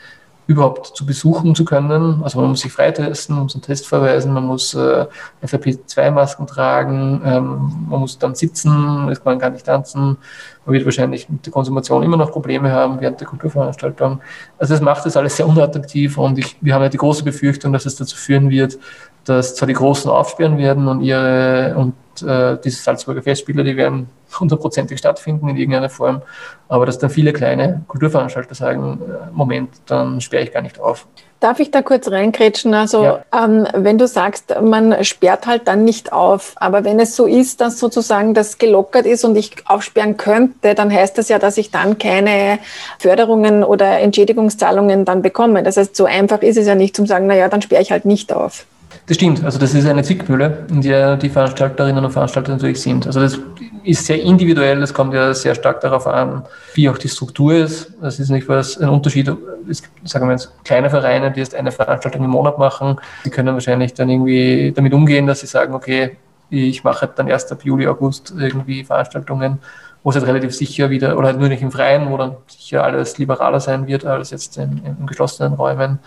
überhaupt 0.51 0.97
zu 0.97 1.07
besuchen 1.07 1.55
zu 1.55 1.65
können. 1.65 2.23
Also 2.25 2.41
man 2.41 2.51
muss 2.51 2.63
sich 2.63 2.73
freitesten, 2.73 3.37
man 3.37 3.45
muss 3.45 3.55
einen 3.55 3.63
Test 3.63 3.87
verweisen, 3.87 4.33
man 4.33 4.47
muss 4.47 4.75
äh, 4.75 5.07
FFP2-Masken 5.45 6.45
tragen, 6.49 7.23
ähm, 7.25 7.87
man 7.89 8.01
muss 8.01 8.19
dann 8.19 8.35
sitzen, 8.35 9.07
man 9.25 9.39
kann 9.39 9.53
nicht 9.53 9.67
tanzen, 9.67 10.19
man 10.67 10.73
wird 10.75 10.85
wahrscheinlich 10.85 11.29
mit 11.29 11.47
der 11.47 11.53
Konsumation 11.53 12.03
immer 12.03 12.17
noch 12.17 12.33
Probleme 12.33 12.73
haben 12.73 13.01
während 13.01 13.21
der 13.21 13.29
Kulturveranstaltung. 13.29 14.21
Also 14.59 14.75
das 14.75 14.81
macht 14.83 15.07
das 15.07 15.17
alles 15.17 15.37
sehr 15.37 15.47
unattraktiv 15.47 16.19
und 16.19 16.37
ich, 16.37 16.57
wir 16.61 16.75
haben 16.75 16.83
ja 16.83 16.89
die 16.89 16.99
große 16.99 17.23
Befürchtung, 17.23 17.73
dass 17.73 17.87
es 17.87 17.95
dazu 17.95 18.17
führen 18.17 18.51
wird, 18.51 18.77
dass 19.25 19.55
zwar 19.55 19.69
die 19.69 19.75
Großen 19.75 20.11
aufsperren 20.11 20.59
werden 20.59 20.89
und 20.89 21.01
ihre 21.01 21.77
und 21.77 21.95
äh, 22.23 22.59
diese 22.63 22.83
Salzburger 22.83 23.23
Festspiele, 23.23 23.65
die 23.65 23.77
werden 23.77 24.09
hundertprozentig 24.39 24.99
stattfinden 24.99 25.49
in 25.49 25.57
irgendeiner 25.57 25.91
Form, 25.91 26.23
aber 26.69 26.87
dass 26.87 26.99
dann 26.99 27.11
viele 27.11 27.33
kleine 27.33 27.83
Kulturveranstalter 27.89 28.55
sagen, 28.55 29.01
äh, 29.03 29.31
Moment, 29.33 29.71
dann 29.87 30.21
sperre 30.21 30.45
ich 30.45 30.53
gar 30.53 30.63
nicht 30.63 30.79
auf. 30.79 31.07
Darf 31.41 31.59
ich 31.59 31.71
da 31.71 31.81
kurz 31.81 32.11
reinkrätschen? 32.11 32.75
Also 32.75 33.03
ja. 33.03 33.25
ähm, 33.33 33.67
wenn 33.73 33.97
du 33.97 34.07
sagst, 34.07 34.55
man 34.63 35.03
sperrt 35.05 35.47
halt 35.47 35.69
dann 35.69 35.85
nicht 35.85 36.13
auf, 36.13 36.53
aber 36.57 36.85
wenn 36.85 37.01
es 37.01 37.17
so 37.17 37.25
ist, 37.25 37.63
dass 37.63 37.79
sozusagen 37.79 38.35
das 38.35 38.59
gelockert 38.59 39.07
ist 39.07 39.25
und 39.25 39.37
ich 39.37 39.55
aufsperren 39.65 40.19
könnte, 40.19 40.75
dann 40.75 40.93
heißt 40.93 41.17
das 41.17 41.31
ja, 41.31 41.39
dass 41.39 41.57
ich 41.57 41.71
dann 41.71 41.97
keine 41.97 42.59
Förderungen 42.99 43.65
oder 43.65 44.01
Entschädigungszahlungen 44.01 45.07
dann 45.07 45.23
bekomme. 45.23 45.63
Das 45.63 45.79
heißt, 45.79 45.97
so 45.97 46.05
einfach 46.05 46.43
ist 46.43 46.59
es 46.59 46.67
ja 46.67 46.75
nicht 46.75 46.95
zum 46.95 47.07
sagen, 47.07 47.27
naja, 47.27 47.49
dann 47.49 47.63
sperre 47.63 47.81
ich 47.81 47.91
halt 47.91 48.05
nicht 48.05 48.35
auf. 48.35 48.67
Das 49.11 49.17
stimmt, 49.17 49.43
also 49.43 49.59
das 49.59 49.75
ist 49.75 49.87
eine 49.87 50.05
Zwickmühle, 50.05 50.67
in 50.71 50.83
der 50.83 51.17
die 51.17 51.31
Veranstalterinnen 51.31 52.05
und 52.05 52.13
Veranstalter 52.13 52.53
natürlich 52.53 52.81
sind. 52.81 53.09
Also 53.09 53.19
das 53.19 53.41
ist 53.83 54.07
sehr 54.07 54.23
individuell, 54.23 54.79
das 54.79 54.95
kommt 54.95 55.13
ja 55.15 55.35
sehr 55.35 55.57
stark 55.57 55.81
darauf 55.81 56.07
an, 56.07 56.45
wie 56.75 56.89
auch 56.89 56.97
die 56.97 57.09
Struktur 57.09 57.55
ist. 57.55 57.93
Das 58.01 58.21
ist 58.21 58.31
nicht 58.31 58.49
was 58.49 58.79
ein 58.79 58.89
Unterschied. 58.89 59.29
Es 59.69 59.83
gibt, 59.83 60.09
sagen 60.09 60.29
wir 60.29 60.35
jetzt, 60.35 60.53
kleine 60.63 60.91
Vereine, 60.91 61.33
die 61.33 61.41
jetzt 61.41 61.57
eine 61.57 61.73
Veranstaltung 61.73 62.23
im 62.23 62.31
Monat 62.31 62.57
machen, 62.57 63.01
die 63.25 63.31
können 63.31 63.53
wahrscheinlich 63.53 63.95
dann 63.95 64.09
irgendwie 64.11 64.71
damit 64.77 64.95
umgehen, 64.95 65.27
dass 65.27 65.41
sie 65.41 65.49
sagen, 65.49 65.75
okay, 65.75 66.17
ich 66.49 66.85
mache 66.85 67.11
dann 67.13 67.27
erst 67.27 67.51
ab 67.51 67.65
Juli, 67.65 67.89
August 67.89 68.33
irgendwie 68.39 68.85
Veranstaltungen, 68.85 69.59
wo 70.05 70.11
es 70.11 70.17
halt 70.17 70.29
relativ 70.29 70.55
sicher 70.55 70.89
wieder, 70.89 71.19
oder 71.19 71.27
halt 71.27 71.41
nur 71.41 71.49
nicht 71.49 71.63
im 71.63 71.73
Freien, 71.73 72.11
wo 72.11 72.17
dann 72.17 72.37
sicher 72.47 72.85
alles 72.85 73.19
liberaler 73.19 73.59
sein 73.59 73.89
wird 73.89 74.05
als 74.05 74.31
jetzt 74.31 74.57
in, 74.57 74.83
in 74.85 75.05
geschlossenen 75.09 75.55
Räumen. 75.55 75.99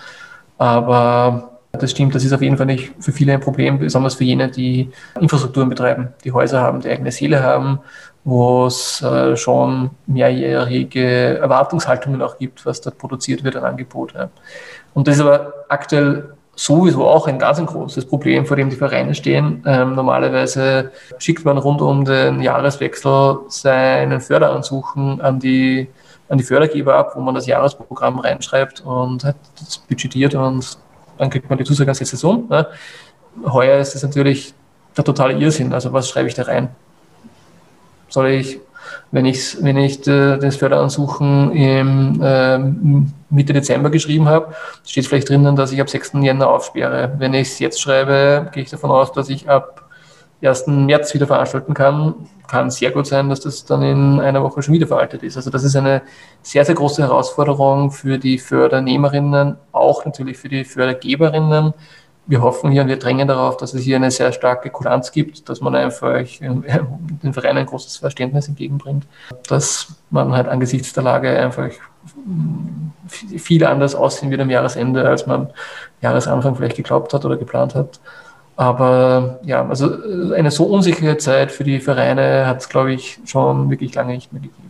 Aber 0.57 1.49
das 1.79 1.89
stimmt, 1.89 2.13
das 2.13 2.23
ist 2.23 2.33
auf 2.33 2.41
jeden 2.41 2.55
Fall 2.55 2.67
nicht 2.67 2.93
für 2.99 3.11
viele 3.11 3.33
ein 3.33 3.39
Problem, 3.39 3.79
besonders 3.79 4.13
für 4.13 4.23
jene, 4.23 4.47
die 4.47 4.91
Infrastrukturen 5.19 5.69
betreiben, 5.69 6.09
die 6.23 6.31
Häuser 6.31 6.61
haben, 6.61 6.81
die 6.81 6.89
eigene 6.89 7.11
Seele 7.11 7.41
haben, 7.41 7.79
wo 8.23 8.67
es 8.67 9.01
äh, 9.01 9.35
schon 9.35 9.89
mehrjährige 10.05 11.39
Erwartungshaltungen 11.39 12.21
auch 12.21 12.37
gibt, 12.37 12.63
was 12.67 12.79
dort 12.79 12.99
produziert 12.99 13.43
wird 13.43 13.55
an 13.55 13.63
Angebot. 13.63 14.13
Ja. 14.13 14.29
Und 14.93 15.07
das 15.07 15.15
ist 15.15 15.21
aber 15.21 15.51
aktuell 15.67 16.35
sowieso 16.55 17.07
auch 17.07 17.25
ein 17.25 17.39
ganz 17.39 17.57
ein 17.57 17.65
großes 17.65 18.05
Problem, 18.05 18.45
vor 18.45 18.55
dem 18.55 18.69
die 18.69 18.75
Vereine 18.75 19.15
stehen. 19.15 19.63
Ähm, 19.65 19.95
normalerweise 19.95 20.91
schickt 21.17 21.43
man 21.43 21.57
rund 21.57 21.81
um 21.81 22.05
den 22.05 22.39
Jahreswechsel 22.43 23.39
seinen 23.47 24.21
Förderansuchen 24.21 25.19
an 25.21 25.39
die, 25.39 25.89
an 26.29 26.37
die 26.37 26.43
Fördergeber 26.43 26.93
ab, 26.93 27.13
wo 27.15 27.21
man 27.21 27.33
das 27.33 27.47
Jahresprogramm 27.47 28.19
reinschreibt 28.19 28.81
und 28.81 29.23
hat 29.23 29.37
das 29.59 29.79
budgetiert 29.79 30.35
und 30.35 30.77
dann 31.17 31.29
kriegt 31.29 31.49
man 31.49 31.57
die 31.57 31.87
als 31.87 31.97
Saison. 31.97 32.47
Ne? 32.49 32.67
Heuer 33.45 33.79
ist 33.79 33.95
es 33.95 34.03
natürlich 34.03 34.53
der 34.95 35.03
totale 35.03 35.33
Irrsinn. 35.33 35.73
Also 35.73 35.91
was 35.93 36.09
schreibe 36.09 36.27
ich 36.27 36.35
da 36.35 36.43
rein? 36.43 36.69
Soll 38.09 38.29
ich, 38.29 38.59
wenn 39.11 39.25
ich, 39.25 39.57
wenn 39.61 39.77
ich 39.77 40.01
das 40.01 40.55
Förderansuchen 40.55 41.51
im 41.51 42.21
äh, 42.21 42.57
Mitte 43.29 43.53
Dezember 43.53 43.89
geschrieben 43.89 44.27
habe, 44.27 44.53
steht 44.85 45.07
vielleicht 45.07 45.29
drinnen, 45.29 45.55
dass 45.55 45.71
ich 45.71 45.81
ab 45.81 45.89
6. 45.89 46.13
Jänner 46.21 46.49
aufsperre. 46.49 47.13
Wenn 47.17 47.33
ich 47.33 47.49
es 47.49 47.59
jetzt 47.59 47.81
schreibe, 47.81 48.49
gehe 48.51 48.63
ich 48.63 48.69
davon 48.69 48.91
aus, 48.91 49.11
dass 49.11 49.29
ich 49.29 49.49
ab 49.49 49.82
1. 50.45 50.67
März 50.67 51.13
wieder 51.13 51.27
veranstalten 51.27 51.73
kann, 51.73 52.15
kann 52.47 52.69
sehr 52.69 52.91
gut 52.91 53.07
sein, 53.07 53.29
dass 53.29 53.39
das 53.39 53.65
dann 53.65 53.81
in 53.81 54.19
einer 54.19 54.43
Woche 54.43 54.61
schon 54.61 54.73
wieder 54.73 54.87
veraltet 54.87 55.23
ist. 55.23 55.37
Also 55.37 55.49
das 55.49 55.63
ist 55.63 55.75
eine 55.75 56.01
sehr, 56.41 56.65
sehr 56.65 56.75
große 56.75 57.01
Herausforderung 57.01 57.91
für 57.91 58.17
die 58.17 58.37
Fördernehmerinnen, 58.37 59.57
auch 59.71 60.05
natürlich 60.05 60.37
für 60.37 60.49
die 60.49 60.63
Fördergeberinnen. 60.65 61.73
Wir 62.25 62.41
hoffen 62.41 62.71
hier 62.71 62.83
und 62.83 62.87
wir 62.87 62.99
drängen 62.99 63.27
darauf, 63.27 63.57
dass 63.57 63.73
es 63.73 63.83
hier 63.83 63.97
eine 63.97 64.11
sehr 64.11 64.31
starke 64.31 64.69
Kulanz 64.69 65.11
gibt, 65.11 65.49
dass 65.49 65.59
man 65.59 65.75
einfach 65.75 66.23
den 66.39 67.33
Vereinen 67.33 67.57
ein 67.59 67.65
großes 67.65 67.97
Verständnis 67.97 68.47
entgegenbringt, 68.47 69.05
dass 69.47 69.95
man 70.09 70.31
halt 70.31 70.47
angesichts 70.47 70.93
der 70.93 71.03
Lage 71.03 71.29
einfach 71.37 71.69
viel 73.17 73.65
anders 73.65 73.95
aussehen 73.95 74.31
wird 74.31 74.41
am 74.41 74.49
Jahresende, 74.49 75.05
als 75.07 75.25
man 75.25 75.49
Jahresanfang 76.01 76.55
vielleicht 76.55 76.77
geglaubt 76.77 77.13
hat 77.13 77.25
oder 77.25 77.35
geplant 77.35 77.75
hat. 77.75 77.99
Aber 78.55 79.39
ja, 79.43 79.67
also 79.67 79.89
eine 80.35 80.51
so 80.51 80.65
unsichere 80.65 81.17
Zeit 81.17 81.51
für 81.51 81.63
die 81.63 81.79
Vereine 81.79 82.45
hat 82.45 82.61
es, 82.61 82.69
glaube 82.69 82.93
ich, 82.93 83.19
schon 83.25 83.69
wirklich 83.69 83.95
lange 83.95 84.13
nicht 84.13 84.31
mehr 84.31 84.41
gegeben. 84.41 84.63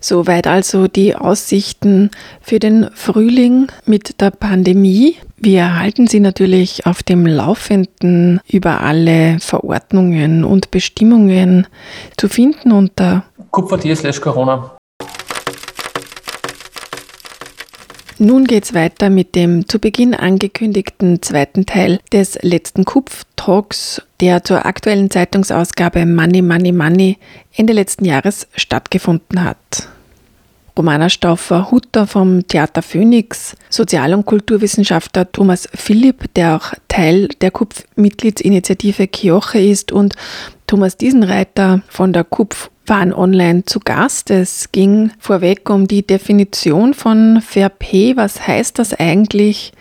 Soweit 0.00 0.48
also 0.48 0.88
die 0.88 1.14
Aussichten 1.14 2.10
für 2.40 2.58
den 2.58 2.90
Frühling 2.92 3.68
mit 3.86 4.20
der 4.20 4.32
Pandemie. 4.32 5.16
Wir 5.36 5.78
halten 5.78 6.08
Sie 6.08 6.18
natürlich 6.18 6.86
auf 6.86 7.04
dem 7.04 7.24
Laufenden 7.24 8.40
über 8.50 8.80
alle 8.80 9.38
Verordnungen 9.38 10.44
und 10.44 10.72
Bestimmungen 10.72 11.68
zu 12.16 12.28
finden 12.28 12.72
unter 12.72 13.24
kupfer.t 13.52 14.20
Corona. 14.20 14.72
Nun 18.24 18.44
geht's 18.44 18.72
weiter 18.72 19.10
mit 19.10 19.34
dem 19.34 19.68
zu 19.68 19.80
Beginn 19.80 20.14
angekündigten 20.14 21.22
zweiten 21.22 21.66
Teil 21.66 21.98
des 22.12 22.38
letzten 22.40 22.84
Kupf-Talks, 22.84 24.00
der 24.20 24.44
zur 24.44 24.64
aktuellen 24.64 25.10
Zeitungsausgabe 25.10 26.06
Money, 26.06 26.40
Money, 26.40 26.70
Money 26.70 27.18
Ende 27.52 27.72
letzten 27.72 28.04
Jahres 28.04 28.46
stattgefunden 28.54 29.42
hat. 29.42 29.88
Romana 30.78 31.08
Stauffer-Hutter 31.08 32.06
vom 32.06 32.46
Theater 32.46 32.82
Phoenix, 32.82 33.56
Sozial- 33.68 34.14
und 34.14 34.24
Kulturwissenschaftler 34.24 35.32
Thomas 35.32 35.68
Philipp, 35.74 36.32
der 36.34 36.54
auch 36.54 36.74
Teil 36.86 37.26
der 37.40 37.50
KUPF-Mitgliedsinitiative 37.50 39.08
Kioche 39.08 39.58
ist 39.58 39.90
und 39.90 40.14
Thomas 40.68 40.96
Diesenreiter 40.96 41.82
von 41.88 42.12
der 42.12 42.22
KUPF 42.22 42.70
waren 42.86 43.12
online 43.12 43.64
zu 43.64 43.80
Gast. 43.80 44.30
Es 44.30 44.72
ging 44.72 45.10
vorweg 45.18 45.70
um 45.70 45.86
die 45.86 46.06
Definition 46.06 46.94
von 46.94 47.40
Fair 47.40 47.68
Pay. 47.68 48.16
Was 48.16 48.46
heißt 48.46 48.78
das 48.78 48.94
eigentlich? 48.94 49.72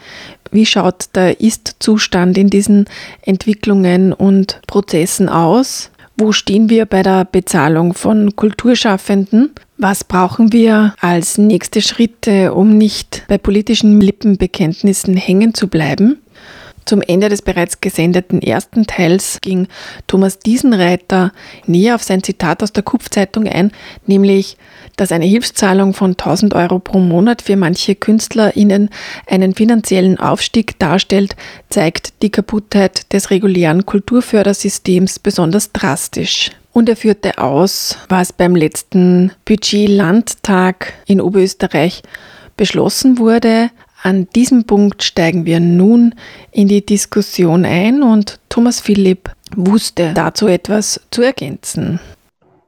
Wie 0.52 0.66
schaut 0.66 1.16
der 1.16 1.40
Ist-Zustand 1.40 2.38
in 2.38 2.50
diesen 2.50 2.86
Entwicklungen 3.22 4.14
und 4.14 4.60
Prozessen 4.68 5.30
aus? 5.30 5.92
Wo 6.18 6.34
stehen 6.34 6.70
wir 6.70 6.86
bei 6.86 7.04
der 7.04 7.26
Bezahlung 7.26 7.94
von 7.94 8.36
Kulturschaffenden? 8.36 9.52
Was 9.78 10.04
brauchen 10.04 10.52
wir 10.52 10.94
als 11.00 11.38
nächste 11.38 11.82
Schritte, 11.82 12.54
um 12.54 12.78
nicht 12.78 13.24
bei 13.28 13.38
politischen 13.38 14.00
Lippenbekenntnissen 14.00 15.16
hängen 15.16 15.54
zu 15.54 15.68
bleiben? 15.68 16.20
Zum 16.86 17.02
Ende 17.02 17.30
des 17.30 17.42
bereits 17.42 17.80
gesendeten 17.80 18.42
ersten 18.42 18.88
Teils 18.88 19.38
ging 19.42 19.68
Thomas 20.08 20.40
Diesenreiter 20.40 21.32
näher 21.66 21.96
auf 21.96 22.04
sein 22.04 22.24
Zitat 22.24 22.64
aus 22.64 22.74
der 22.74 22.84
Kupfzeitung 22.84 23.48
ein, 23.48 23.72
nämlich, 24.08 24.58
dass 24.98 25.12
eine 25.12 25.26
Hilfszahlung 25.26 25.94
von 25.94 26.12
1000 26.12 26.54
Euro 26.54 26.80
pro 26.80 27.00
Monat 27.00 27.44
für 27.44 27.56
manche 27.56 27.96
KünstlerInnen 27.96 28.90
einen 29.28 29.54
finanziellen 29.54 30.20
Aufstieg 30.20 30.80
darstellt, 30.80 31.36
zeigt 31.70 32.22
die 32.24 32.32
Kaputtheit 32.32 33.14
des 33.14 33.30
regulären 33.30 33.86
Kulturfördersystems 33.86 35.20
besonders 35.20 35.72
drastisch. 35.72 36.52
Und 36.74 36.88
er 36.90 36.96
führte 36.96 37.38
aus, 37.38 37.98
was 38.08 38.32
beim 38.34 38.56
letzten 38.56 39.32
Budgetlandtag 39.46 40.94
in 41.06 41.20
Oberösterreich 41.20 42.02
beschlossen 42.56 43.18
wurde, 43.18 43.70
an 44.04 44.28
diesem 44.36 44.66
Punkt 44.66 45.04
steigen 45.04 45.46
wir 45.46 45.60
nun 45.60 46.16
in 46.52 46.68
die 46.68 46.86
Diskussion 46.86 47.66
ein 47.66 48.04
und 48.04 48.40
Thomas 48.50 48.82
Philipp 48.82 49.30
wusste 49.56 50.14
dazu 50.16 50.48
etwas 50.48 51.02
zu 51.12 51.22
ergänzen. 51.22 52.00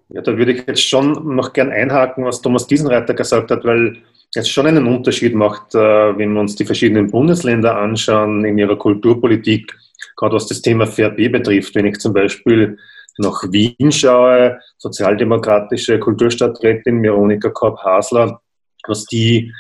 Ja, 0.10 0.22
da 0.22 0.38
würde 0.38 0.52
ich 0.52 0.68
jetzt 0.68 0.88
schon 0.88 1.36
noch 1.36 1.54
gern 1.54 1.72
einhaken, 1.72 2.26
was 2.26 2.42
Thomas 2.42 2.68
Diesenreiter 2.68 3.14
gesagt 3.14 3.50
hat, 3.50 3.66
weil 3.66 3.98
es 4.36 4.50
schon 4.50 4.68
einen 4.68 4.88
Unterschied 4.88 5.34
macht, 5.34 5.74
äh, 5.76 6.18
wenn 6.18 6.34
wir 6.34 6.40
uns 6.40 6.56
die 6.56 6.66
verschiedenen 6.66 7.10
Bundesländer 7.10 7.78
anschauen 7.78 8.46
in 8.46 8.58
ihrer 8.58 8.76
Kulturpolitik, 8.76 9.76
gerade 10.16 10.36
was 10.36 10.48
das 10.48 10.62
Thema 10.62 10.86
FRB 10.86 11.32
betrifft. 11.32 11.76
Wenn 11.76 11.86
ich 11.86 12.00
zum 12.00 12.14
Beispiel 12.14 12.78
nach 13.18 13.44
Wien 13.52 13.92
schaue, 13.92 14.60
sozialdemokratische 14.78 16.00
Kulturstadträtin 16.00 17.02
Veronika 17.02 17.50
Korb-Hasler, 17.50 18.40
was 18.88 19.06
die 19.06 19.52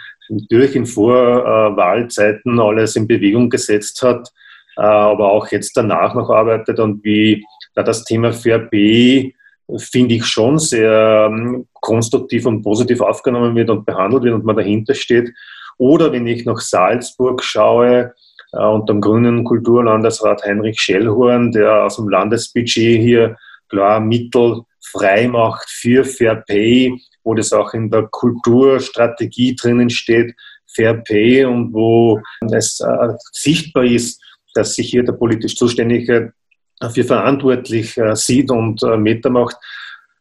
natürlich 0.41 0.75
in 0.75 0.85
Vorwahlzeiten 0.85 2.59
alles 2.59 2.95
in 2.95 3.07
Bewegung 3.07 3.49
gesetzt 3.49 4.01
hat, 4.01 4.29
äh, 4.77 4.81
aber 4.81 5.31
auch 5.31 5.47
jetzt 5.47 5.75
danach 5.77 6.15
noch 6.15 6.29
arbeitet 6.29 6.79
und 6.79 7.03
wie 7.03 7.45
da 7.75 7.83
das 7.83 8.03
Thema 8.03 8.31
FRB 8.31 9.33
finde 9.77 10.15
ich 10.15 10.25
schon 10.25 10.59
sehr 10.59 11.29
ähm, 11.29 11.67
konstruktiv 11.73 12.45
und 12.45 12.61
positiv 12.61 13.01
aufgenommen 13.01 13.55
wird 13.55 13.69
und 13.69 13.85
behandelt 13.85 14.23
wird 14.23 14.35
und 14.35 14.45
man 14.45 14.55
dahinter 14.55 14.93
steht. 14.93 15.33
Oder 15.77 16.11
wenn 16.11 16.27
ich 16.27 16.45
nach 16.45 16.59
Salzburg 16.59 17.43
schaue, 17.43 18.13
äh, 18.51 18.65
unter 18.65 18.93
dem 18.93 19.01
grünen 19.01 19.43
Kulturlandesrat 19.43 20.43
Heinrich 20.45 20.79
Schellhorn, 20.79 21.51
der 21.51 21.85
aus 21.85 21.95
dem 21.95 22.09
Landesbudget 22.09 23.01
hier 23.01 23.37
klar 23.69 23.99
Mittel 23.99 24.61
frei 24.91 25.27
macht 25.27 25.69
für 25.69 26.03
Fair 26.05 26.43
Pay, 26.47 26.99
wo 27.23 27.33
das 27.33 27.53
auch 27.53 27.73
in 27.73 27.89
der 27.89 28.07
Kulturstrategie 28.11 29.55
drinnen 29.55 29.89
steht, 29.89 30.35
Fair 30.67 30.95
Pay 30.95 31.45
und 31.45 31.73
wo 31.73 32.19
es 32.51 32.79
äh, 32.79 33.13
sichtbar 33.31 33.85
ist, 33.85 34.21
dass 34.53 34.75
sich 34.75 34.89
hier 34.89 35.03
der 35.03 35.13
politisch 35.13 35.55
Zuständige 35.55 36.33
dafür 36.79 37.05
verantwortlich 37.05 37.97
äh, 37.97 38.15
sieht 38.15 38.51
und 38.51 38.83
äh, 38.83 38.97
Meter 38.97 39.29
macht. 39.29 39.55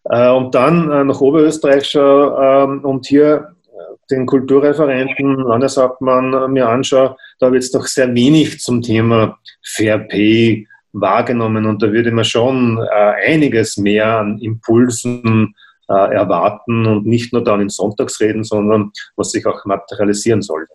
Äh, 0.05 0.31
und 0.31 0.55
dann 0.55 0.90
äh, 0.90 1.05
nach 1.05 1.20
Oberösterreich 1.20 1.90
schaue 1.90 2.37
ähm, 2.40 2.85
und 2.85 3.07
hier 3.07 3.55
äh, 3.66 3.79
den 4.11 4.27
Kulturreferenten, 4.27 5.37
Landeshauptmann 5.37 6.53
mir 6.53 6.68
anschaue, 6.68 7.16
da 7.38 7.53
wird 7.53 7.62
es 7.62 7.72
doch 7.72 7.87
sehr 7.87 8.14
wenig 8.14 8.61
zum 8.61 8.83
Thema 8.83 9.38
Fair 9.62 9.98
Pay 9.98 10.66
wahrgenommen 10.92 11.66
und 11.66 11.83
da 11.83 11.90
würde 11.92 12.12
man 12.12 12.24
schon 12.24 12.78
einiges 13.26 13.76
mehr 13.76 14.18
an 14.18 14.38
Impulsen 14.38 15.55
äh, 15.92 16.14
erwarten 16.14 16.87
und 16.87 17.07
nicht 17.07 17.33
nur 17.33 17.44
dann 17.44 17.61
in 17.61 17.68
Sonntagsreden, 17.68 18.44
sondern 18.44 18.92
was 19.16 19.31
sich 19.31 19.44
auch 19.46 19.64
materialisieren 19.64 20.40
soll. 20.40 20.66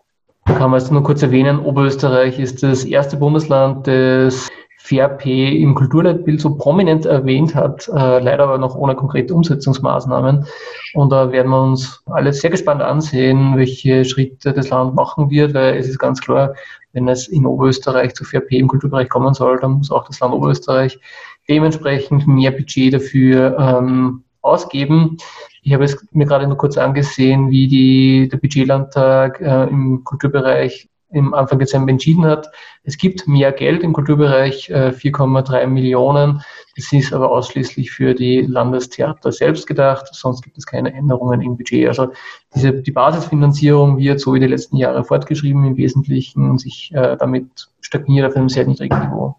Kann 0.46 0.70
man 0.70 0.80
jetzt 0.80 0.92
nur 0.92 1.04
kurz 1.04 1.24
erwähnen, 1.24 1.60
Oberösterreich 1.60 2.40
ist 2.40 2.62
das 2.62 2.86
erste 2.86 3.18
Bundesland, 3.18 3.88
das 3.88 4.48
FairP 4.78 5.26
im 5.26 5.76
Kulturleitbild 5.76 6.40
so 6.40 6.56
prominent 6.56 7.06
erwähnt 7.06 7.56
hat, 7.56 7.88
äh, 7.88 8.20
leider 8.20 8.44
aber 8.44 8.58
noch 8.58 8.76
ohne 8.76 8.96
konkrete 8.96 9.34
Umsetzungsmaßnahmen. 9.34 10.46
Und 10.94 11.10
da 11.12 11.32
werden 11.32 11.52
wir 11.52 11.62
uns 11.62 12.02
alle 12.06 12.32
sehr 12.32 12.52
gespannt 12.52 12.82
ansehen, 12.82 13.58
welche 13.58 14.06
Schritte 14.06 14.54
das 14.54 14.70
Land 14.70 14.96
machen 14.96 15.30
wird, 15.30 15.54
weil 15.54 15.76
es 15.76 15.90
ist 15.90 16.00
ganz 16.00 16.22
klar, 16.22 16.54
wenn 16.98 17.08
es 17.08 17.28
in 17.28 17.46
Oberösterreich 17.46 18.16
zu 18.16 18.26
FairP 18.26 18.54
im 18.54 18.68
Kulturbereich 18.68 19.08
kommen 19.08 19.36
soll, 19.36 19.60
dann 19.60 19.74
muss 19.74 19.92
auch 19.92 20.08
das 20.08 20.20
Land 20.20 20.34
Oberösterreich 20.34 21.00
dementsprechend 21.48 22.28
mehr 22.28 22.50
Budget 22.50 22.96
dafür 22.96 23.56
ähm, 23.60 24.24
ausgeben. 24.42 25.18
Ich 25.62 25.74
habe 25.74 25.84
es 25.84 26.04
mir 26.12 26.26
gerade 26.26 26.48
nur 26.48 26.58
kurz 26.58 26.76
angesehen, 26.76 27.52
wie 27.52 27.68
die, 27.68 28.30
der 28.30 28.38
Budgetlandtag 28.38 29.40
äh, 29.42 29.66
im 29.66 30.04
Kulturbereich 30.04 30.90
im 31.10 31.34
Anfang 31.34 31.60
Dezember 31.60 31.92
entschieden 31.92 32.26
hat. 32.26 32.50
Es 32.84 32.98
gibt 32.98 33.28
mehr 33.28 33.52
Geld 33.52 33.84
im 33.84 33.94
Kulturbereich, 33.94 34.70
äh, 34.70 34.92
4,3 34.92 35.68
Millionen. 35.68 36.42
Das 36.76 36.92
ist 36.92 37.14
aber 37.14 37.32
ausschließlich 37.32 37.92
für 37.92 38.14
die 38.14 38.42
Landestheater 38.42 39.32
selbst 39.32 39.68
gedacht, 39.68 40.08
sonst 40.12 40.42
gibt 40.44 40.58
es 40.58 40.66
keine 40.66 40.94
Änderungen 40.94 41.42
im 41.42 41.58
Budget. 41.58 41.88
Also 41.88 42.12
diese, 42.54 42.74
die 42.74 42.92
Basisfinanzierung 42.92 43.98
wird 43.98 44.20
so 44.20 44.34
wie 44.34 44.40
die 44.40 44.48
letzten 44.48 44.78
Jahre 44.78 45.04
fortgeschrieben 45.04 45.66
im 45.66 45.78
Wesentlichen 45.78 46.50
und 46.50 46.60
sich 46.60 46.92
äh, 46.94 47.18
damit 47.18 47.70
stagniert 47.82 48.28
auf 48.28 48.36
einem 48.36 48.50
sehr 48.50 48.68
niedrigen 48.68 49.00
Niveau. 49.00 49.36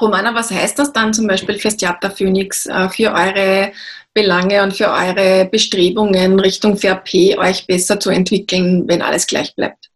Romana, 0.00 0.34
was 0.34 0.50
heißt 0.50 0.78
das 0.78 0.92
dann 0.92 1.12
zum 1.12 1.26
Beispiel 1.26 1.58
fürs 1.58 1.76
Theater 1.76 2.10
Phoenix, 2.10 2.66
äh, 2.66 2.88
für 2.88 3.12
eure 3.12 3.72
Belange 4.14 4.62
und 4.62 4.74
für 4.74 4.88
eure 4.90 5.48
Bestrebungen 5.50 6.40
Richtung 6.40 6.76
VRP 6.76 7.38
euch 7.38 7.66
besser 7.66 8.00
zu 8.00 8.10
entwickeln, 8.10 8.84
wenn 8.86 9.02
alles 9.02 9.26
gleich 9.26 9.54
bleibt? 9.54 9.89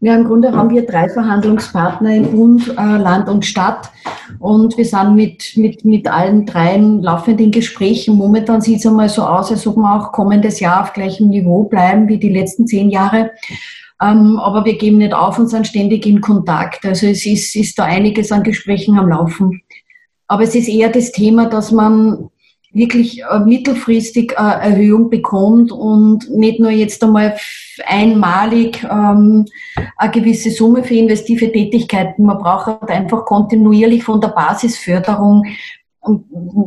Ja, 0.00 0.14
im 0.14 0.24
Grunde 0.24 0.52
haben 0.52 0.70
wir 0.70 0.84
drei 0.84 1.08
Verhandlungspartner 1.08 2.14
im 2.14 2.30
Bund, 2.30 2.68
äh, 2.68 2.96
Land 2.96 3.28
und 3.28 3.46
Stadt. 3.46 3.90
Und 4.38 4.76
wir 4.76 4.84
sind 4.84 5.14
mit, 5.14 5.56
mit, 5.56 5.84
mit 5.84 6.08
allen 6.08 6.46
dreien 6.46 7.02
laufend 7.02 7.40
in 7.40 7.50
Gesprächen. 7.50 8.16
Momentan 8.16 8.60
sieht 8.60 8.78
es 8.78 8.86
einmal 8.86 9.08
so 9.08 9.22
aus, 9.22 9.50
als 9.50 9.66
ob 9.66 9.76
wir 9.76 9.94
auch 9.94 10.12
kommendes 10.12 10.60
Jahr 10.60 10.82
auf 10.82 10.92
gleichem 10.92 11.28
Niveau 11.28 11.64
bleiben 11.64 12.08
wie 12.08 12.18
die 12.18 12.28
letzten 12.28 12.66
zehn 12.66 12.90
Jahre. 12.90 13.30
Ähm, 14.02 14.38
aber 14.38 14.64
wir 14.64 14.76
geben 14.76 14.98
nicht 14.98 15.14
auf 15.14 15.38
und 15.38 15.48
sind 15.48 15.66
ständig 15.66 16.04
in 16.06 16.20
Kontakt. 16.20 16.84
Also 16.84 17.06
es 17.06 17.24
ist, 17.24 17.54
ist 17.54 17.78
da 17.78 17.84
einiges 17.84 18.32
an 18.32 18.42
Gesprächen 18.42 18.98
am 18.98 19.08
Laufen. 19.08 19.62
Aber 20.26 20.42
es 20.42 20.54
ist 20.54 20.68
eher 20.68 20.88
das 20.88 21.12
Thema, 21.12 21.46
dass 21.46 21.70
man 21.70 22.30
wirklich 22.72 23.22
äh, 23.22 23.38
mittelfristig 23.38 24.32
äh, 24.32 24.42
Erhöhung 24.42 25.08
bekommt 25.08 25.70
und 25.70 26.28
nicht 26.30 26.58
nur 26.58 26.70
jetzt 26.70 27.02
einmal 27.04 27.36
einmalig 27.86 28.82
ähm, 28.84 29.46
eine 29.96 30.10
gewisse 30.10 30.50
Summe 30.50 30.84
für 30.84 30.94
investive 30.94 31.50
Tätigkeiten. 31.50 32.24
Man 32.24 32.38
braucht 32.38 32.90
einfach 32.90 33.24
kontinuierlich 33.24 34.04
von 34.04 34.20
der 34.20 34.28
Basisförderung 34.28 35.44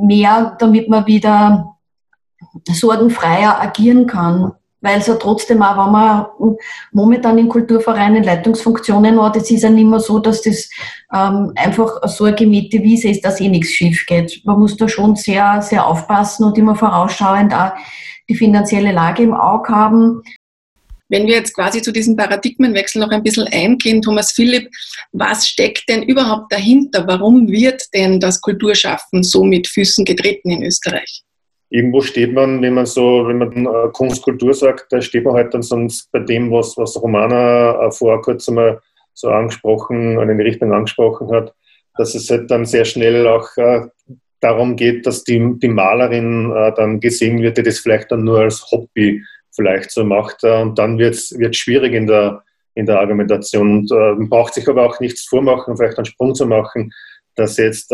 mehr, 0.02 0.56
damit 0.60 0.90
man 0.90 1.06
wieder 1.06 1.78
sorgenfreier 2.72 3.62
agieren 3.62 4.08
kann. 4.08 4.54
weil 4.80 5.00
es 5.00 5.08
ja 5.08 5.16
trotzdem 5.16 5.62
auch, 5.64 5.86
wenn 5.86 5.92
man 5.92 6.58
momentan 6.92 7.38
in 7.38 7.50
Kulturvereinen 7.50 8.24
Leitungsfunktionen 8.24 9.22
hat, 9.22 9.36
es 9.36 9.50
ist 9.50 9.64
ja 9.64 9.70
nicht 9.70 9.90
mehr 9.90 10.00
so, 10.00 10.20
dass 10.20 10.44
das 10.44 10.70
ähm, 11.14 11.52
einfach 11.56 12.08
so 12.08 12.26
eine 12.26 12.36
gemähte 12.36 12.82
Wiese 12.84 13.10
ist, 13.10 13.26
dass 13.26 13.42
eh 13.42 13.50
nichts 13.50 13.72
schief 13.72 14.06
geht. 14.06 14.42
Man 14.46 14.60
muss 14.60 14.78
da 14.78 14.88
schon 14.88 15.16
sehr, 15.16 15.62
sehr 15.62 15.86
aufpassen 15.86 16.46
und 16.46 16.58
immer 16.58 16.76
vorausschauend 16.76 17.54
auch 17.54 17.72
die 18.30 18.36
finanzielle 18.36 18.92
Lage 18.92 19.24
im 19.24 19.34
Auge 19.34 19.74
haben. 19.74 20.22
Wenn 21.10 21.26
wir 21.26 21.36
jetzt 21.36 21.54
quasi 21.54 21.82
zu 21.82 21.92
diesem 21.92 22.16
Paradigmenwechsel 22.16 23.02
noch 23.02 23.12
ein 23.12 23.24
bisschen 23.24 23.48
eingehen, 23.48 24.02
Thomas 24.02 24.32
Philipp, 24.32 24.70
was 25.12 25.48
steckt 25.48 25.88
denn 25.88 26.04
überhaupt 26.04 26.52
dahinter? 26.52 27.08
Warum 27.08 27.48
wird 27.48 27.84
denn 27.94 28.20
das 28.20 28.42
Kulturschaffen 28.42 29.24
so 29.24 29.44
mit 29.44 29.68
Füßen 29.68 30.04
getreten 30.04 30.50
in 30.50 30.64
Österreich? 30.64 31.24
irgendwo 31.70 32.02
steht 32.02 32.34
man, 32.34 32.62
wenn 32.62 32.74
man 32.74 32.86
so, 32.86 33.28
wenn 33.28 33.40
man 33.40 33.66
äh, 33.66 33.90
Kunstkultur 33.92 34.54
sagt, 34.54 34.88
da 34.92 35.02
steht 35.02 35.26
man 35.26 35.36
halt 35.36 35.54
dann 35.54 35.62
sonst 35.62 36.12
bei 36.12 36.20
dem, 36.20 36.52
was, 36.52 36.78
was 36.78 37.02
Romana 37.02 37.88
äh, 37.88 37.92
vor 37.92 38.22
kurzem 38.22 38.56
mal 38.56 38.80
so 39.14 39.30
angesprochen, 39.30 40.20
in 40.20 40.38
die 40.38 40.44
Richtung 40.44 40.74
angesprochen 40.74 41.32
hat, 41.32 41.54
dass 41.98 42.16
es 42.16 42.30
halt 42.30 42.50
dann 42.52 42.66
sehr 42.66 42.86
schnell 42.86 43.28
auch 43.28 43.50
äh, 43.58 43.88
darum 44.40 44.76
geht, 44.76 45.06
dass 45.08 45.24
die, 45.24 45.56
die 45.58 45.68
Malerin 45.68 46.54
dann 46.76 47.00
gesehen 47.00 47.42
wird, 47.42 47.58
die 47.58 47.64
das 47.64 47.80
vielleicht 47.80 48.12
dann 48.12 48.24
nur 48.24 48.42
als 48.42 48.64
Hobby 48.70 49.24
vielleicht 49.58 49.92
so 49.92 50.06
macht. 50.06 50.44
Äh, 50.44 50.62
und 50.62 50.80
dann 50.80 50.98
wird 50.98 51.16
es 51.16 51.36
schwierig 51.58 51.94
in 51.94 52.08
der, 52.08 52.44
in 52.76 52.86
der 52.86 53.02
Argumentation. 53.02 53.80
Und 53.80 53.92
äh, 53.92 54.14
man 54.14 54.30
braucht 54.30 54.54
sich 54.54 54.68
aber 54.70 54.86
auch 54.86 55.02
nichts 55.02 55.26
vormachen, 55.26 55.76
vielleicht 55.76 55.98
einen 55.98 56.06
Sprung 56.06 56.34
zu 56.34 56.46
machen, 56.46 56.94
dass 57.36 57.58
jetzt 57.58 57.94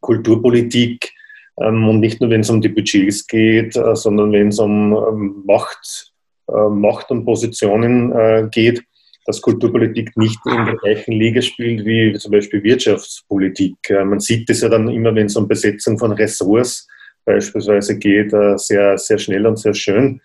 Kulturpolitik 0.00 1.12
ähm, 1.60 1.88
und 1.88 2.00
nicht 2.00 2.20
nur, 2.20 2.30
wenn 2.30 2.40
es 2.40 2.50
um 2.50 2.60
die 2.60 2.68
Budgets 2.68 3.26
geht, 3.26 3.76
äh, 3.76 3.96
sondern 3.96 4.32
wenn 4.32 4.48
es 4.48 4.58
um 4.58 4.92
ähm, 4.94 5.42
Macht, 5.46 6.12
äh, 6.48 6.68
Macht 6.68 7.10
und 7.10 7.24
Positionen 7.24 8.12
äh, 8.12 8.48
geht, 8.50 8.82
dass 9.24 9.42
Kulturpolitik 9.42 10.16
nicht 10.16 10.38
in 10.46 10.66
der 10.66 10.76
gleichen 10.76 11.12
Liga 11.12 11.42
spielt 11.42 11.84
wie 11.84 12.12
zum 12.16 12.30
Beispiel 12.30 12.62
Wirtschaftspolitik. 12.62 13.76
Man 13.90 14.20
sieht 14.20 14.48
das 14.48 14.60
ja 14.60 14.68
dann 14.68 14.86
immer, 14.86 15.12
wenn 15.16 15.26
es 15.26 15.34
um 15.34 15.48
Besetzung 15.48 15.98
von 15.98 16.12
Ressorts 16.12 16.86
beispielsweise 17.24 17.98
geht, 17.98 18.30
sehr, 18.30 18.96
sehr 18.96 19.18
schnell 19.18 19.44
und 19.48 19.58
sehr 19.58 19.74
schön. 19.74 20.20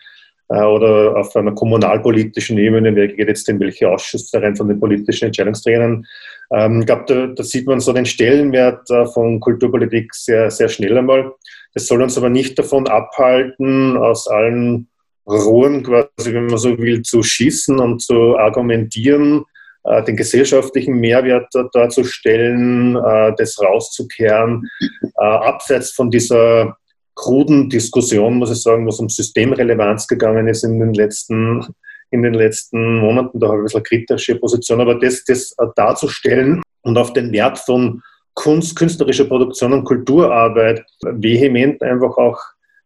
Oder 0.51 1.15
auf 1.15 1.33
einer 1.35 1.53
kommunalpolitischen 1.53 2.57
Ebene, 2.57 2.93
wer 2.93 3.07
geht 3.07 3.27
jetzt 3.27 3.47
in 3.47 3.59
welche 3.61 3.89
Ausschüsse 3.89 4.41
rein 4.41 4.55
von 4.55 4.67
den 4.67 4.81
politischen 4.81 5.27
Entscheidungsträgern, 5.27 6.05
ähm, 6.51 6.81
ich 6.81 6.85
glaube, 6.85 7.05
da, 7.07 7.27
da, 7.27 7.43
sieht 7.43 7.65
man 7.65 7.79
so 7.79 7.93
den 7.93 8.05
Stellenwert 8.05 8.89
äh, 8.89 9.05
von 9.05 9.39
Kulturpolitik 9.39 10.13
sehr, 10.13 10.51
sehr 10.51 10.67
schnell 10.67 10.97
einmal. 10.97 11.31
Das 11.73 11.87
soll 11.87 12.01
uns 12.01 12.17
aber 12.17 12.29
nicht 12.29 12.59
davon 12.59 12.87
abhalten, 12.87 13.95
aus 13.97 14.27
allen 14.27 14.89
Rohren 15.25 15.83
quasi, 15.83 16.33
wenn 16.33 16.47
man 16.47 16.57
so 16.57 16.77
will, 16.77 17.01
zu 17.03 17.23
schießen 17.23 17.79
und 17.79 18.01
zu 18.01 18.37
argumentieren, 18.37 19.45
äh, 19.83 20.03
den 20.03 20.17
gesellschaftlichen 20.17 20.95
Mehrwert 20.95 21.47
darzustellen, 21.73 22.97
äh, 22.97 23.33
das 23.37 23.61
rauszukehren, 23.61 24.67
äh, 25.01 25.23
abseits 25.23 25.91
von 25.91 26.11
dieser 26.11 26.75
kruden 27.15 27.69
Diskussion, 27.69 28.35
muss 28.35 28.51
ich 28.51 28.61
sagen, 28.61 28.87
was 28.87 28.99
um 28.99 29.09
Systemrelevanz 29.09 30.07
gegangen 30.07 30.47
ist 30.47 30.63
in 30.63 30.79
den 30.79 30.93
letzten 30.93 31.65
in 32.11 32.23
den 32.23 32.33
letzten 32.33 32.97
Monaten. 32.97 33.39
Da 33.39 33.47
habe 33.47 33.57
ich 33.57 33.61
ein 33.61 33.63
bisschen 33.63 33.83
kritische 33.83 34.35
Position, 34.35 34.81
aber 34.81 34.95
das, 34.95 35.23
das 35.23 35.55
darzustellen 35.75 36.61
und 36.81 36.97
auf 36.97 37.13
den 37.13 37.31
Wert 37.31 37.57
von 37.57 38.03
Kunst, 38.33 38.75
künstlerischer 38.75 39.25
Produktion 39.25 39.73
und 39.73 39.85
Kulturarbeit 39.85 40.85
vehement 41.01 41.81
einfach 41.81 42.17
auch 42.17 42.39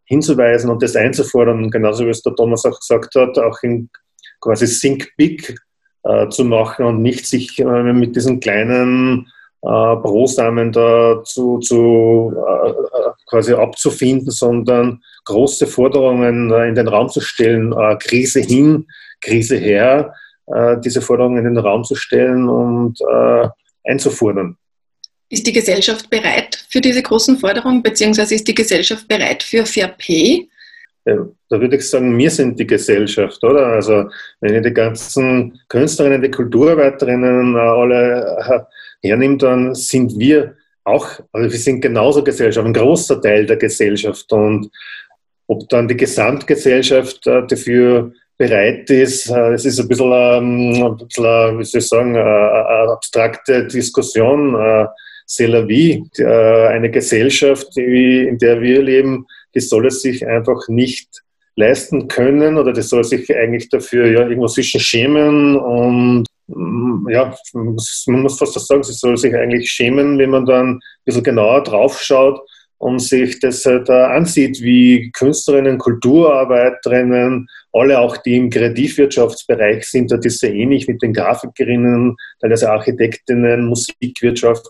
hinzuweisen 0.04 0.70
und 0.70 0.82
das 0.82 0.96
einzufordern, 0.96 1.70
genauso 1.70 2.06
wie 2.06 2.10
es 2.10 2.22
der 2.22 2.34
Thomas 2.34 2.64
auch 2.64 2.78
gesagt 2.78 3.14
hat, 3.16 3.38
auch 3.38 3.62
in 3.62 3.90
quasi 4.40 4.66
Think 4.66 5.12
Big 5.16 5.56
äh, 6.04 6.28
zu 6.28 6.44
machen 6.44 6.86
und 6.86 7.02
nicht 7.02 7.26
sich 7.26 7.58
äh, 7.58 7.92
mit 7.92 8.14
diesen 8.14 8.38
kleinen 8.40 9.26
äh, 9.62 9.96
Brosamen 9.96 10.72
da 10.72 11.22
zu, 11.24 11.58
zu 11.58 12.32
äh, 12.36 12.72
quasi 13.26 13.52
abzufinden, 13.52 14.30
sondern 14.30 15.02
große 15.24 15.66
Forderungen 15.66 16.50
äh, 16.50 16.68
in 16.68 16.74
den 16.74 16.88
Raum 16.88 17.08
zu 17.08 17.20
stellen, 17.20 17.72
äh, 17.72 17.96
Krise 17.96 18.40
hin, 18.40 18.86
Krise 19.20 19.56
her, 19.56 20.14
äh, 20.46 20.76
diese 20.82 21.02
Forderungen 21.02 21.44
in 21.44 21.54
den 21.54 21.58
Raum 21.58 21.84
zu 21.84 21.94
stellen 21.94 22.48
und 22.48 22.98
einzufordern. 23.84 24.56
Ist 25.28 25.46
die 25.46 25.52
Gesellschaft 25.52 26.08
bereit 26.08 26.64
für 26.68 26.80
diese 26.80 27.02
großen 27.02 27.38
Forderungen, 27.38 27.82
beziehungsweise 27.82 28.36
ist 28.36 28.46
die 28.46 28.54
Gesellschaft 28.54 29.06
bereit 29.08 29.42
für 29.42 29.66
Fair 29.66 29.88
Pay? 29.88 30.48
Da 31.04 31.60
würde 31.60 31.76
ich 31.76 31.88
sagen, 31.88 32.18
wir 32.18 32.30
sind 32.30 32.58
die 32.58 32.66
Gesellschaft, 32.66 33.42
oder? 33.44 33.66
Also, 33.66 34.10
wenn 34.40 34.56
ich 34.56 34.62
die 34.62 34.74
ganzen 34.74 35.60
Künstlerinnen, 35.68 36.20
die 36.20 36.32
Kulturarbeiterinnen 36.32 37.56
alle 37.56 38.66
hernimmt, 39.02 39.42
dann 39.44 39.72
sind 39.74 40.18
wir 40.18 40.56
auch, 40.86 41.20
also 41.32 41.50
wir 41.50 41.58
sind 41.58 41.80
genauso 41.80 42.22
Gesellschaft, 42.22 42.66
ein 42.66 42.72
großer 42.72 43.20
Teil 43.20 43.46
der 43.46 43.56
Gesellschaft. 43.56 44.32
Und 44.32 44.70
ob 45.46 45.68
dann 45.68 45.88
die 45.88 45.96
Gesamtgesellschaft 45.96 47.26
dafür 47.26 48.12
bereit 48.38 48.90
ist. 48.90 49.30
Äh, 49.30 49.54
es 49.54 49.64
ist 49.64 49.80
ein 49.80 49.88
bisschen, 49.88 50.12
ähm, 50.12 50.84
ein 50.84 50.96
bisschen 50.96 51.58
wie 51.58 51.64
soll 51.64 51.80
ich 51.80 51.88
sagen, 51.88 52.16
eine 52.16 52.92
abstrakte 52.92 53.66
Diskussion. 53.66 54.54
Äh, 54.54 54.86
c'est 55.26 55.48
la 55.48 55.66
vie. 55.66 56.04
Äh, 56.18 56.68
eine 56.68 56.90
Gesellschaft, 56.90 57.76
in 57.76 58.38
der 58.38 58.60
wir 58.60 58.82
leben, 58.82 59.26
die 59.54 59.60
soll 59.60 59.86
es 59.86 60.02
sich 60.02 60.26
einfach 60.26 60.68
nicht 60.68 61.08
leisten 61.56 62.08
können 62.08 62.58
oder 62.58 62.72
die 62.72 62.82
soll 62.82 63.02
sich 63.02 63.34
eigentlich 63.34 63.70
dafür 63.70 64.06
ja, 64.06 64.20
irgendwo 64.20 64.46
zwischen 64.46 64.78
schämen 64.78 65.56
und 65.56 66.26
ja, 66.48 67.34
man 67.54 67.74
muss 68.22 68.38
fast 68.38 68.66
sagen, 68.66 68.82
sie 68.82 68.92
soll 68.92 69.16
sich 69.16 69.34
eigentlich 69.34 69.70
schämen, 69.70 70.18
wenn 70.18 70.30
man 70.30 70.46
dann 70.46 70.66
ein 70.74 70.80
bisschen 71.04 71.24
genauer 71.24 71.62
drauf 71.62 72.00
schaut 72.00 72.40
und 72.78 73.00
sich 73.00 73.40
das 73.40 73.64
halt 73.64 73.88
ansieht, 73.90 74.60
wie 74.60 75.10
Künstlerinnen, 75.12 75.78
Kulturarbeiterinnen, 75.78 77.48
alle 77.72 77.98
auch, 77.98 78.16
die 78.18 78.36
im 78.36 78.50
Kreativwirtschaftsbereich 78.50 79.84
sind, 79.88 80.10
das 80.10 80.24
ist 80.24 80.40
sehr 80.40 80.54
ähnlich 80.54 80.86
mit 80.86 81.02
den 81.02 81.12
Grafikerinnen, 81.12 82.16
teilweise 82.40 82.70
Architektinnen, 82.70 83.66
Musikwirtschaft, 83.66 84.66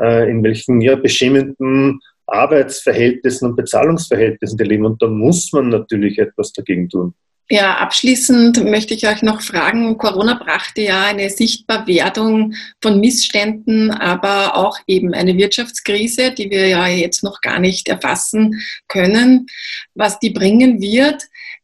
äh, 0.00 0.30
in 0.30 0.42
welchen 0.42 0.80
ja, 0.80 0.96
beschämenden 0.96 2.00
Arbeitsverhältnissen 2.26 3.50
und 3.50 3.56
Bezahlungsverhältnissen 3.56 4.56
die 4.56 4.64
leben. 4.64 4.86
Und 4.86 5.02
da 5.02 5.08
muss 5.08 5.52
man 5.52 5.68
natürlich 5.68 6.18
etwas 6.18 6.52
dagegen 6.52 6.88
tun. 6.88 7.14
Ja, 7.50 7.78
abschließend 7.78 8.62
möchte 8.64 8.92
ich 8.92 9.08
euch 9.08 9.22
noch 9.22 9.40
fragen, 9.40 9.96
Corona 9.96 10.34
brachte 10.34 10.82
ja 10.82 11.04
eine 11.06 11.30
Sichtbarwerdung 11.30 12.52
von 12.82 13.00
Missständen, 13.00 13.90
aber 13.90 14.54
auch 14.54 14.78
eben 14.86 15.14
eine 15.14 15.34
Wirtschaftskrise, 15.38 16.32
die 16.32 16.50
wir 16.50 16.68
ja 16.68 16.86
jetzt 16.88 17.24
noch 17.24 17.40
gar 17.40 17.58
nicht 17.58 17.88
erfassen 17.88 18.60
können, 18.86 19.46
was 19.94 20.18
die 20.18 20.28
bringen 20.28 20.82
wird. 20.82 21.22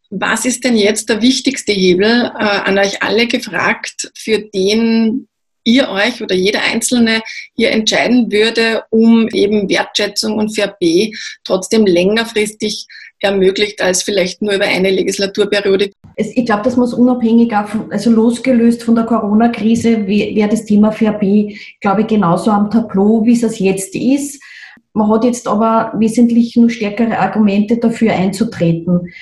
Was 0.08 0.46
ist 0.46 0.64
denn 0.64 0.76
jetzt 0.76 1.10
der 1.10 1.20
wichtigste 1.20 1.72
Hebel 1.72 2.32
äh, 2.34 2.44
an 2.44 2.78
euch 2.78 3.02
alle 3.02 3.26
gefragt, 3.26 4.10
für 4.16 4.38
den 4.38 5.28
ihr 5.64 5.88
euch 5.88 6.22
oder 6.22 6.34
jeder 6.34 6.62
Einzelne 6.62 7.22
hier 7.56 7.70
entscheiden 7.70 8.30
würde, 8.30 8.84
um 8.90 9.28
eben 9.28 9.68
Wertschätzung 9.68 10.38
und 10.38 10.54
Fair 10.54 10.76
B 10.78 11.12
trotzdem 11.44 11.86
längerfristig 11.86 12.86
ermöglicht 13.20 13.80
als 13.80 14.02
vielleicht 14.02 14.42
nur 14.42 14.52
über 14.52 14.66
eine 14.66 14.90
Legislaturperiode. 14.90 15.90
Ich 16.16 16.46
glaube, 16.46 16.62
das 16.62 16.76
muss 16.76 16.92
unabhängig, 16.92 17.52
also 17.90 18.10
losgelöst 18.10 18.82
von 18.82 18.94
der 18.94 19.04
Corona-Krise, 19.04 20.06
wäre 20.06 20.48
das 20.48 20.64
Thema 20.66 20.92
Fair 20.92 21.14
B, 21.14 21.56
glaube 21.80 22.02
ich, 22.02 22.06
genauso 22.06 22.50
am 22.50 22.70
Tableau, 22.70 23.24
wie 23.24 23.32
es 23.32 23.58
jetzt 23.58 23.96
ist. 23.96 24.42
Man 24.92 25.10
hat 25.10 25.24
jetzt 25.24 25.48
aber 25.48 25.92
wesentlich 25.98 26.54
nur 26.54 26.70
stärkere 26.70 27.18
Argumente 27.18 27.78
dafür 27.78 28.12
einzutreten. 28.12 29.12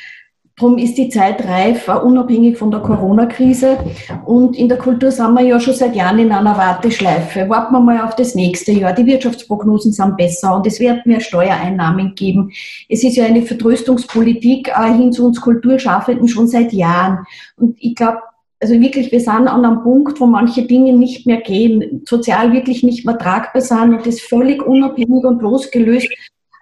Darum 0.56 0.76
ist 0.78 0.98
die 0.98 1.08
Zeit 1.08 1.46
reif, 1.46 1.88
unabhängig 1.88 2.58
von 2.58 2.70
der 2.70 2.80
Corona-Krise. 2.80 3.78
Und 4.26 4.56
in 4.56 4.68
der 4.68 4.78
Kultur 4.78 5.10
sind 5.10 5.34
wir 5.34 5.42
ja 5.42 5.58
schon 5.58 5.74
seit 5.74 5.96
Jahren 5.96 6.18
in 6.18 6.30
einer 6.30 6.56
Warteschleife. 6.56 7.48
Warten 7.48 7.72
wir 7.72 7.80
mal 7.80 8.02
auf 8.02 8.14
das 8.16 8.34
nächste 8.34 8.72
Jahr. 8.72 8.92
Die 8.92 9.06
Wirtschaftsprognosen 9.06 9.92
sind 9.92 10.16
besser 10.16 10.54
und 10.54 10.66
es 10.66 10.78
wird 10.78 11.06
mehr 11.06 11.20
Steuereinnahmen 11.20 12.14
geben. 12.14 12.52
Es 12.88 13.02
ist 13.02 13.16
ja 13.16 13.24
eine 13.24 13.42
Vertröstungspolitik 13.42 14.72
hin 14.76 15.12
zu 15.12 15.26
uns 15.26 15.40
Kulturschaffenden 15.40 16.28
schon 16.28 16.46
seit 16.46 16.72
Jahren. 16.72 17.26
Und 17.56 17.76
ich 17.80 17.94
glaube, 17.94 18.18
also 18.60 18.80
wirklich, 18.80 19.10
wir 19.10 19.20
sind 19.20 19.48
an 19.48 19.64
einem 19.64 19.82
Punkt, 19.82 20.20
wo 20.20 20.26
manche 20.26 20.62
Dinge 20.62 20.92
nicht 20.92 21.26
mehr 21.26 21.40
gehen, 21.40 22.02
sozial 22.06 22.52
wirklich 22.52 22.84
nicht 22.84 23.04
mehr 23.04 23.18
tragbar 23.18 23.62
sind 23.62 23.94
und 23.94 24.06
das 24.06 24.20
völlig 24.20 24.64
unabhängig 24.64 25.24
und 25.24 25.42
losgelöst 25.42 26.08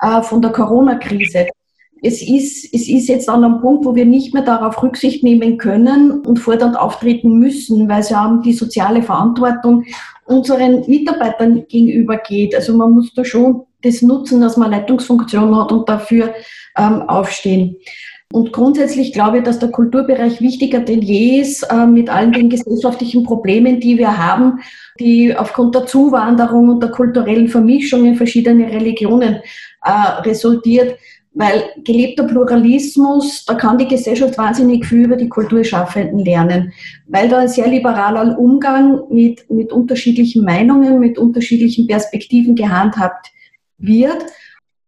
äh, 0.01 0.23
von 0.23 0.41
der 0.41 0.53
Corona-Krise 0.53 1.49
es 2.03 2.23
ist, 2.23 2.73
es 2.73 2.89
ist 2.89 3.09
jetzt 3.09 3.29
an 3.29 3.45
einem 3.45 3.61
Punkt, 3.61 3.85
wo 3.85 3.95
wir 3.95 4.07
nicht 4.07 4.33
mehr 4.33 4.43
darauf 4.43 4.83
Rücksicht 4.83 5.23
nehmen 5.23 5.59
können 5.59 6.21
und 6.21 6.39
fordernd 6.39 6.79
auftreten 6.79 7.39
müssen, 7.39 7.89
weil 7.89 8.05
ja 8.09 8.27
um 8.27 8.43
die 8.43 8.53
soziale 8.53 9.03
Verantwortung 9.03 9.85
unseren 10.25 10.85
Mitarbeitern 10.87 11.67
gegenüber 11.69 12.17
geht. 12.17 12.55
Also 12.55 12.77
man 12.77 12.93
muss 12.93 13.13
da 13.15 13.25
schon 13.25 13.63
das 13.83 14.03
nutzen, 14.03 14.41
dass 14.41 14.57
man 14.57 14.71
Leitungsfunktion 14.71 15.57
hat 15.57 15.73
und 15.73 15.89
dafür 15.89 16.35
ähm, 16.77 17.03
aufstehen. 17.03 17.77
Und 18.33 18.53
grundsätzlich 18.53 19.13
glaube 19.13 19.39
ich, 19.39 19.45
dass 19.45 19.59
der 19.59 19.71
Kulturbereich 19.71 20.41
wichtiger 20.41 20.81
denn 20.81 21.03
je 21.03 21.41
ist, 21.41 21.65
äh, 21.65 21.87
mit 21.87 22.09
allen 22.09 22.33
den 22.33 22.49
gesellschaftlichen 22.49 23.25
Problemen, 23.25 23.81
die 23.81 23.99
wir 23.99 24.19
haben, 24.19 24.61
die 25.01 25.37
aufgrund 25.37 25.75
der 25.75 25.87
Zuwanderung 25.87 26.69
und 26.69 26.81
der 26.81 26.91
kulturellen 26.91 27.49
Vermischung 27.49 28.05
in 28.05 28.15
verschiedene 28.15 28.71
Religionen 28.71 29.41
äh, 29.83 29.91
resultiert. 30.23 30.97
Weil 31.33 31.63
gelebter 31.85 32.25
Pluralismus, 32.25 33.45
da 33.45 33.55
kann 33.55 33.79
die 33.79 33.87
Gesellschaft 33.87 34.37
wahnsinnig 34.37 34.85
viel 34.85 35.05
über 35.05 35.17
die 35.17 35.29
Kulturschaffenden 35.29 36.19
lernen, 36.19 36.73
weil 37.07 37.29
da 37.29 37.39
ein 37.39 37.49
sehr 37.49 37.69
liberaler 37.69 38.37
Umgang 38.39 39.03
mit, 39.11 39.49
mit 39.49 39.73
unterschiedlichen 39.73 40.45
Meinungen, 40.45 40.99
mit 40.99 41.19
unterschiedlichen 41.19 41.87
Perspektiven 41.87 42.57
gehandhabt 42.57 43.29
wird 43.79 44.27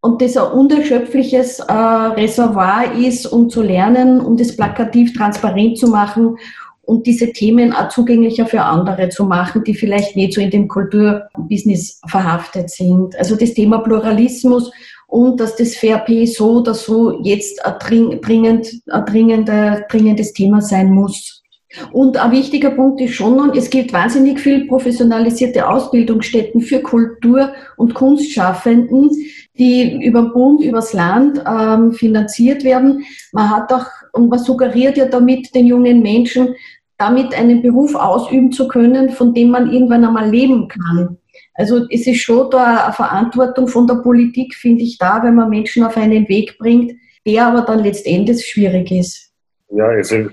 und 0.01 0.21
das 0.21 0.37
ein 0.37 0.51
unerschöpfliches 0.51 1.61
äh, 1.61 1.73
Reservoir 1.73 2.93
ist, 2.97 3.27
um 3.27 3.49
zu 3.49 3.63
lernen, 3.63 4.21
um 4.21 4.37
das 4.37 4.57
plakativ 4.57 5.17
transparent 5.17 5.79
zu 5.79 5.87
machen 5.87 6.37
und 6.83 7.07
diese 7.07 7.33
Themen 7.33 7.73
auch 7.73 7.89
zugänglicher 7.89 8.47
für 8.47 8.63
andere 8.63 9.09
zu 9.09 9.25
machen, 9.25 9.63
die 9.65 9.75
vielleicht 9.75 10.17
nicht 10.17 10.35
so 10.35 10.41
in 10.41 10.51
dem 10.51 10.67
Kulturbusiness 10.67 12.01
verhaftet 12.09 12.71
sind. 12.71 13.17
Also 13.17 13.37
das 13.37 13.55
Thema 13.55 13.79
Pluralismus 13.79 14.73
und 15.13 15.41
dass 15.41 15.57
das 15.57 15.77
VRP 15.77 16.27
so 16.27 16.61
oder 16.61 16.73
so 16.73 17.21
jetzt 17.23 17.63
ein 17.67 17.75
dringend, 18.23 18.81
ein 18.91 19.05
dringender, 19.05 19.85
dringendes 19.91 20.33
Thema 20.33 20.63
sein 20.63 20.91
muss. 20.91 21.43
Und 21.91 22.17
ein 22.17 22.31
wichtiger 22.31 22.71
Punkt 22.71 22.99
ist 23.03 23.13
schon, 23.13 23.51
es 23.55 23.69
gibt 23.69 23.93
wahnsinnig 23.93 24.41
viel 24.41 24.67
professionalisierte 24.67 25.69
Ausbildungsstätten 25.69 26.63
für 26.63 26.81
Kultur- 26.81 27.53
und 27.77 27.93
Kunstschaffenden, 27.93 29.11
die 29.59 30.03
über 30.03 30.23
den 30.23 30.33
Bund, 30.33 30.63
übers 30.63 30.95
Land 30.95 31.43
ähm, 31.47 31.93
finanziert 31.93 32.65
werden. 32.65 33.05
Man 33.33 33.51
hat 33.51 33.71
auch, 33.71 33.87
und 34.13 34.31
man 34.31 34.39
suggeriert 34.39 34.97
ja 34.97 35.05
damit 35.05 35.55
den 35.55 35.67
jungen 35.67 36.01
Menschen, 36.01 36.55
damit 36.97 37.35
einen 37.35 37.61
Beruf 37.61 37.95
ausüben 37.95 38.51
zu 38.51 38.67
können, 38.67 39.11
von 39.11 39.35
dem 39.35 39.51
man 39.51 39.71
irgendwann 39.71 40.07
einmal 40.07 40.31
leben 40.31 40.69
kann. 40.69 41.19
Also 41.55 41.87
es 41.91 42.07
ist 42.07 42.23
schon 42.23 42.51
da 42.51 42.87
eine 42.87 42.93
Verantwortung 42.93 43.69
von 43.69 43.87
der 43.87 43.97
Politik, 43.97 44.55
finde 44.55 44.85
ich, 44.85 44.99
da, 44.99 45.23
wenn 45.23 45.35
man 45.35 45.51
Menschen 45.51 45.85
auf 45.85 45.97
einen 45.97 46.29
Weg 46.29 46.57
bringt, 46.59 46.93
der 47.27 47.47
aber 47.47 47.63
dann 47.63 47.85
letztendlich 47.85 48.47
schwierig 48.47 48.91
ist. 48.91 49.33
Ja, 49.71 49.87
also 49.87 50.17
ich 50.17 50.27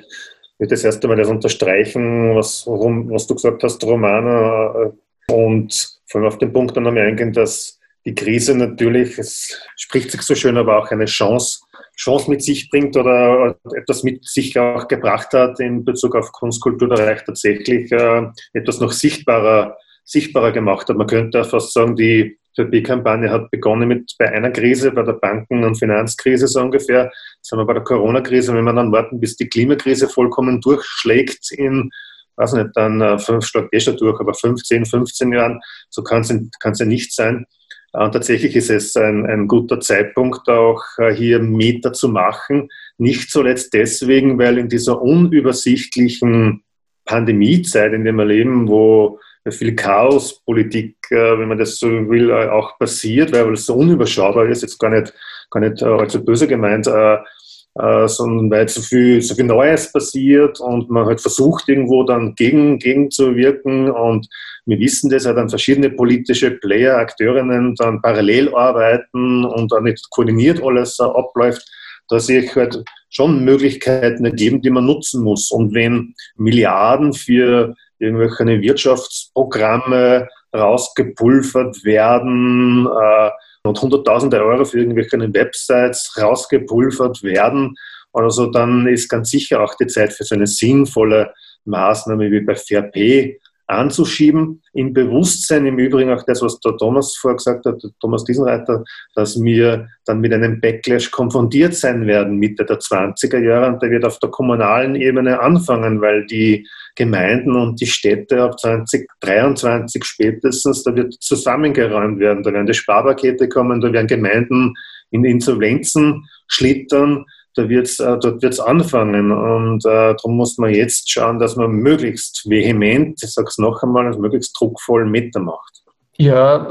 würde 0.58 0.72
das 0.72 0.84
erste 0.84 1.08
Mal 1.08 1.18
das 1.18 1.30
unterstreichen, 1.30 2.36
was, 2.36 2.66
was 2.68 3.28
du 3.28 3.36
gesagt 3.36 3.64
hast, 3.64 3.84
Romana, 3.84 4.92
und 5.30 6.00
vor 6.08 6.22
allem 6.22 6.28
auf 6.28 6.38
den 6.38 6.52
Punkt 6.52 6.76
dann 6.76 6.84
nochmal 6.84 7.08
eingehen, 7.08 7.34
dass 7.34 7.80
die 8.06 8.16
Krise 8.16 8.56
natürlich, 8.56 9.18
es 9.18 9.62
spricht 9.76 10.12
sich 10.12 10.22
so 10.22 10.36
schön, 10.36 10.58
aber 10.58 10.80
auch 10.80 10.90
eine 10.92 11.06
Chance, 11.06 11.60
Chance 11.96 12.30
mit 12.30 12.42
sich 12.42 12.70
bringt 12.70 12.96
oder 12.96 13.58
etwas 13.76 14.04
mit 14.04 14.26
sich 14.26 14.58
auch 14.58 14.88
gebracht 14.88 15.34
hat 15.34 15.60
in 15.60 15.84
Bezug 15.84 16.16
auf 16.16 16.32
Kunstkulturbereich 16.32 17.26
tatsächlich 17.26 17.92
äh, 17.92 18.28
etwas 18.54 18.80
noch 18.80 18.94
sichtbarer, 18.94 19.78
sichtbarer 20.10 20.52
gemacht 20.52 20.90
hat. 20.90 20.98
Man 20.98 21.08
könnte 21.08 21.44
fast 21.44 21.72
sagen, 21.72 21.96
die 21.96 22.38
FB-Kampagne 22.58 23.30
hat 23.30 23.52
begonnen 23.52 23.88
mit 23.88 24.16
bei 24.18 24.30
einer 24.32 24.50
Krise, 24.50 24.92
bei 24.92 25.04
der 25.04 25.14
Banken- 25.14 25.64
und 25.64 25.76
Finanzkrise 25.78 26.48
so 26.48 26.62
ungefähr. 26.62 27.12
Jetzt 27.38 27.52
haben 27.52 27.60
wir 27.60 27.66
bei 27.66 27.74
der 27.74 27.84
Corona-Krise, 27.84 28.54
wenn 28.54 28.66
wir 28.66 28.74
dann 28.74 28.92
warten, 28.92 29.20
bis 29.20 29.36
die 29.36 29.48
Klimakrise 29.48 30.10
vollkommen 30.10 30.60
durchschlägt 30.62 31.52
in, 31.52 31.92
weiß 32.38 32.54
nicht, 32.54 32.70
dann 32.74 33.02
äh, 33.02 33.20
fünf 33.20 33.46
schlägt 33.46 33.74
eh 33.74 33.80
schon 33.80 33.98
durch, 33.98 34.20
aber 34.20 34.34
15, 34.34 34.86
15 34.86 35.32
Jahren, 35.32 35.62
so 35.90 36.04
kann 36.04 36.22
es 36.22 36.80
ja 36.80 36.86
nicht 36.86 37.14
sein. 37.14 37.46
Äh, 37.94 38.04
und 38.04 38.12
tatsächlich 38.12 38.56
ist 38.56 38.72
es 38.72 38.98
ein, 38.98 39.26
ein 39.28 39.48
guter 39.48 39.80
Zeitpunkt, 39.80 40.50
auch 40.50 40.84
äh, 40.98 41.14
hier 41.14 41.40
Meter 41.40 41.94
zu 41.94 42.10
machen. 42.10 42.70
Nicht 42.98 43.30
zuletzt 43.30 43.74
deswegen, 43.74 44.40
weil 44.40 44.58
in 44.58 44.70
dieser 44.70 45.02
unübersichtlichen 45.02 46.64
Pandemiezeit, 47.10 47.92
in 47.94 48.04
der 48.04 48.14
wir 48.14 48.26
leben, 48.26 48.68
wo 48.68 49.20
viel 49.50 49.76
Chaospolitik, 49.76 50.96
äh, 51.10 51.40
wenn 51.40 51.48
man 51.48 51.58
das 51.58 51.80
so 51.80 51.88
will, 51.88 52.30
äh, 52.30 52.50
auch 52.50 52.78
passiert, 52.78 53.32
weil 53.32 53.52
es 53.54 53.66
so 53.66 53.74
unüberschaubar 53.74 54.46
ist, 54.46 54.62
jetzt 54.62 54.78
gar 54.78 54.92
nicht, 54.92 55.12
gar 55.50 55.60
nicht 55.60 55.82
äh, 55.82 55.86
allzu 55.86 56.24
böse 56.24 56.48
gemeint, 56.48 56.86
sondern 56.86 58.52
weil 58.52 58.68
so 58.68 58.82
viel, 58.82 59.22
so 59.22 59.36
viel 59.36 59.46
Neues 59.46 59.92
passiert 59.92 60.60
und 60.60 60.90
man 60.90 61.06
halt 61.06 61.22
versucht, 61.22 61.70
irgendwo 61.70 62.04
dann 62.04 62.36
gegen, 62.36 62.78
gegen 62.78 63.10
zu 63.10 63.36
wirken 63.36 63.90
und 63.90 64.28
wir 64.66 64.80
wissen 64.80 65.10
das, 65.10 65.24
dann 65.24 65.50
verschiedene 65.50 65.90
politische 65.90 66.52
Player, 66.52 66.98
Akteurinnen 66.98 67.76
dann 67.76 68.02
parallel 68.02 68.54
arbeiten 68.54 69.46
und 69.46 69.72
dann 69.72 69.84
nicht 69.84 70.10
koordiniert 70.10 70.62
alles 70.62 71.00
abläuft, 71.00 71.64
da 72.10 72.20
sehe 72.20 72.42
ich 72.42 72.56
halt 72.56 72.84
schon 73.10 73.44
Möglichkeiten 73.44 74.26
ergeben, 74.26 74.62
die 74.62 74.70
man 74.70 74.86
nutzen 74.86 75.24
muss. 75.24 75.52
Und 75.52 75.74
wenn 75.74 76.14
Milliarden 76.36 77.14
für 77.14 77.76
irgendwelche 78.00 78.62
Wirtschaftsprogramme 78.62 80.28
rausgepulvert 80.56 81.84
werden 81.84 82.88
äh, 82.88 83.30
und 83.64 83.82
Hunderttausende 83.82 84.44
Euro 84.44 84.66
für 84.66 84.80
irgendwelche 84.80 85.18
Websites 85.34 86.16
rausgepulvert 86.20 87.24
werden. 87.24 87.76
Also 88.14 88.48
dann 88.48 88.88
ist 88.88 89.10
ganz 89.10 89.30
sicher 89.30 89.62
auch 89.62 89.76
die 89.76 89.88
Zeit 89.88 90.14
für 90.14 90.24
so 90.24 90.36
eine 90.36 90.48
sinnvolle 90.48 91.34
Maßnahme 91.66 92.32
wie 92.32 92.42
bei 92.42 92.56
VRP 92.56 93.40
anzuschieben. 93.70 94.62
Im 94.74 94.94
Bewusstsein 94.94 95.66
im 95.66 95.78
Übrigen 95.78 96.12
auch 96.12 96.24
das, 96.24 96.42
was 96.42 96.60
der 96.60 96.76
Thomas 96.78 97.16
vorher 97.16 97.38
gesagt 97.38 97.66
hat, 97.66 97.82
der 97.84 97.92
Thomas 98.00 98.24
Diesenreiter, 98.24 98.84
dass 99.16 99.42
wir 99.42 99.88
dann 100.06 100.22
mit 100.22 100.34
einem 100.34 100.60
Backlash 100.60 101.12
konfrontiert 101.12 101.76
sein 101.76 102.08
werden 102.08 102.38
Mitte 102.38 102.66
der 102.66 102.80
20er 102.80 103.40
Jahre 103.40 103.74
und 103.74 103.82
der 103.82 103.92
wird 103.92 104.06
auf 104.06 104.20
der 104.20 104.30
kommunalen 104.30 104.96
Ebene 104.96 105.40
anfangen, 105.40 106.02
weil 106.02 106.26
die 106.26 106.68
Gemeinden 106.96 107.56
und 107.56 107.80
die 107.80 107.88
Städte 107.88 108.42
ab 108.42 108.60
2023 108.60 110.04
spätestens, 110.04 110.84
da 110.84 110.96
wird 110.96 111.14
zusammengeräumt 111.22 112.20
werden, 112.20 112.44
da 112.44 112.52
werden 112.52 112.68
die 112.68 112.74
Sparpakete 112.74 113.48
kommen, 113.48 113.82
da 113.82 113.94
werden 113.94 114.08
Gemeinden 114.08 114.74
in 115.12 115.24
Insolvenzen 115.26 116.28
schlittern, 116.48 117.26
da 117.60 117.70
wird's, 117.70 118.00
äh, 118.00 118.18
dort 118.20 118.42
wird 118.42 118.54
es 118.54 118.60
anfangen. 118.60 119.32
Und 119.32 119.86
äh, 119.86 120.16
darum 120.16 120.38
muss 120.38 120.58
man 120.58 120.74
jetzt 120.74 121.10
schauen, 121.10 121.40
dass 121.40 121.56
man 121.56 121.72
möglichst 121.72 122.50
vehement, 122.50 123.22
ich 123.22 123.34
sage 123.34 123.48
es 123.50 123.58
noch 123.58 123.84
einmal, 123.84 124.06
also 124.08 124.20
möglichst 124.20 124.60
druckvoll 124.60 125.06
mitmacht. 125.06 125.84
Ja, 126.18 126.68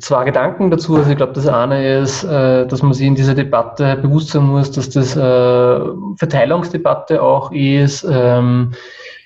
zwei 0.00 0.24
Gedanken 0.24 0.70
dazu. 0.70 0.96
Also 0.96 1.10
ich 1.10 1.16
glaube, 1.16 1.34
das 1.34 1.46
eine 1.46 1.98
ist, 2.00 2.24
äh, 2.24 2.66
dass 2.66 2.82
man 2.82 2.94
sich 2.94 3.06
in 3.06 3.14
dieser 3.14 3.34
Debatte 3.34 3.96
bewusst 3.96 4.30
sein 4.30 4.44
muss, 4.44 4.70
dass 4.70 4.88
das 4.88 5.14
äh, 5.14 5.80
Verteilungsdebatte 6.16 7.22
auch 7.22 7.52
ist, 7.52 8.06
ähm, 8.10 8.72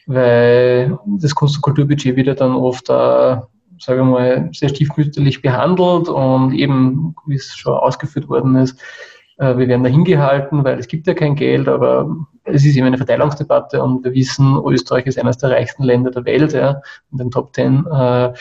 weil 0.07 0.99
das 1.19 1.35
Kunst- 1.35 1.57
und 1.57 1.63
Kulturbudget 1.63 2.17
wieder 2.17 2.35
dann 2.35 2.57
oft 2.57 2.91
äh, 2.91 3.37
sage 3.79 4.01
ich 4.01 4.07
mal, 4.07 4.49
sehr 4.53 4.69
stiefmütterlich 4.69 5.43
behandelt 5.43 6.09
und 6.09 6.53
eben, 6.55 7.15
wie 7.27 7.35
es 7.35 7.55
schon 7.55 7.75
ausgeführt 7.75 8.29
worden 8.29 8.57
ist, 8.57 8.79
äh, 8.81 9.12
wir 9.43 9.69
werden 9.69 9.83
da 9.83 9.91
hingehalten, 9.91 10.65
weil 10.65 10.79
es 10.79 10.89
gibt 10.89 11.07
ja 11.07 11.15
kein 11.15 11.35
Geld, 11.35 11.69
aber 11.69 12.17
es 12.45 12.65
ist 12.65 12.77
eben 12.77 12.87
eine 12.87 12.97
Verteilungsdebatte 12.97 13.83
und 13.83 14.05
wir 14.05 14.15
wissen, 14.15 14.57
Österreich 14.67 15.07
ist 15.07 15.19
eines 15.19 15.39
der 15.39 15.51
reichsten 15.51 15.85
Länder 15.85 16.11
der 16.11 16.25
Welt, 16.25 16.53
ja, 16.53 16.81
in 17.13 17.19
den 17.19 17.31
Top 17.31 17.53
Ten. 17.53 17.87
Äh, 17.87 18.33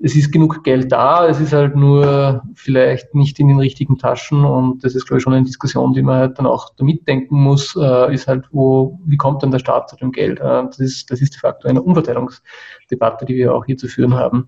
es 0.00 0.16
ist 0.16 0.32
genug 0.32 0.64
Geld 0.64 0.90
da, 0.90 1.26
es 1.26 1.40
ist 1.40 1.52
halt 1.52 1.76
nur 1.76 2.42
vielleicht 2.54 3.14
nicht 3.14 3.38
in 3.38 3.48
den 3.48 3.58
richtigen 3.58 3.98
Taschen 3.98 4.44
und 4.44 4.84
das 4.84 4.94
ist, 4.94 5.06
glaube 5.06 5.18
ich, 5.18 5.22
schon 5.22 5.34
eine 5.34 5.44
Diskussion, 5.44 5.94
die 5.94 6.02
man 6.02 6.16
halt 6.16 6.38
dann 6.38 6.46
auch 6.46 6.74
da 6.76 6.84
mitdenken 6.84 7.36
muss, 7.40 7.76
äh, 7.76 8.12
ist 8.12 8.26
halt, 8.26 8.46
wo, 8.50 8.98
wie 9.04 9.16
kommt 9.16 9.42
denn 9.42 9.50
der 9.50 9.58
Staat 9.60 9.90
zu 9.90 9.96
dem 9.96 10.12
Geld? 10.12 10.40
Das 10.40 10.78
ist, 10.78 11.10
das 11.10 11.20
ist 11.20 11.34
de 11.34 11.40
facto 11.40 11.68
eine 11.68 11.82
Umverteilungsdebatte, 11.82 13.26
die 13.26 13.34
wir 13.34 13.54
auch 13.54 13.64
hier 13.64 13.76
zu 13.76 13.88
führen 13.88 14.14
haben. 14.14 14.46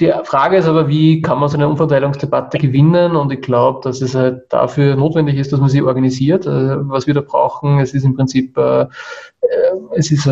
Die 0.00 0.10
Frage 0.24 0.56
ist 0.56 0.66
aber, 0.66 0.88
wie 0.88 1.20
kann 1.20 1.38
man 1.38 1.48
so 1.48 1.56
eine 1.56 1.68
Umverteilungsdebatte 1.68 2.58
gewinnen? 2.58 3.14
Und 3.14 3.30
ich 3.30 3.42
glaube, 3.42 3.80
dass 3.82 4.00
es 4.00 4.14
halt 4.14 4.44
dafür 4.48 4.96
notwendig 4.96 5.36
ist, 5.36 5.52
dass 5.52 5.60
man 5.60 5.68
sie 5.68 5.82
organisiert. 5.82 6.46
Äh, 6.46 6.88
was 6.88 7.06
wir 7.06 7.14
da 7.14 7.20
brauchen, 7.20 7.78
es 7.78 7.92
ist 7.92 8.04
im 8.04 8.16
Prinzip, 8.16 8.56
äh, 8.56 8.82
äh, 8.82 8.86
es 9.94 10.10
ist 10.10 10.26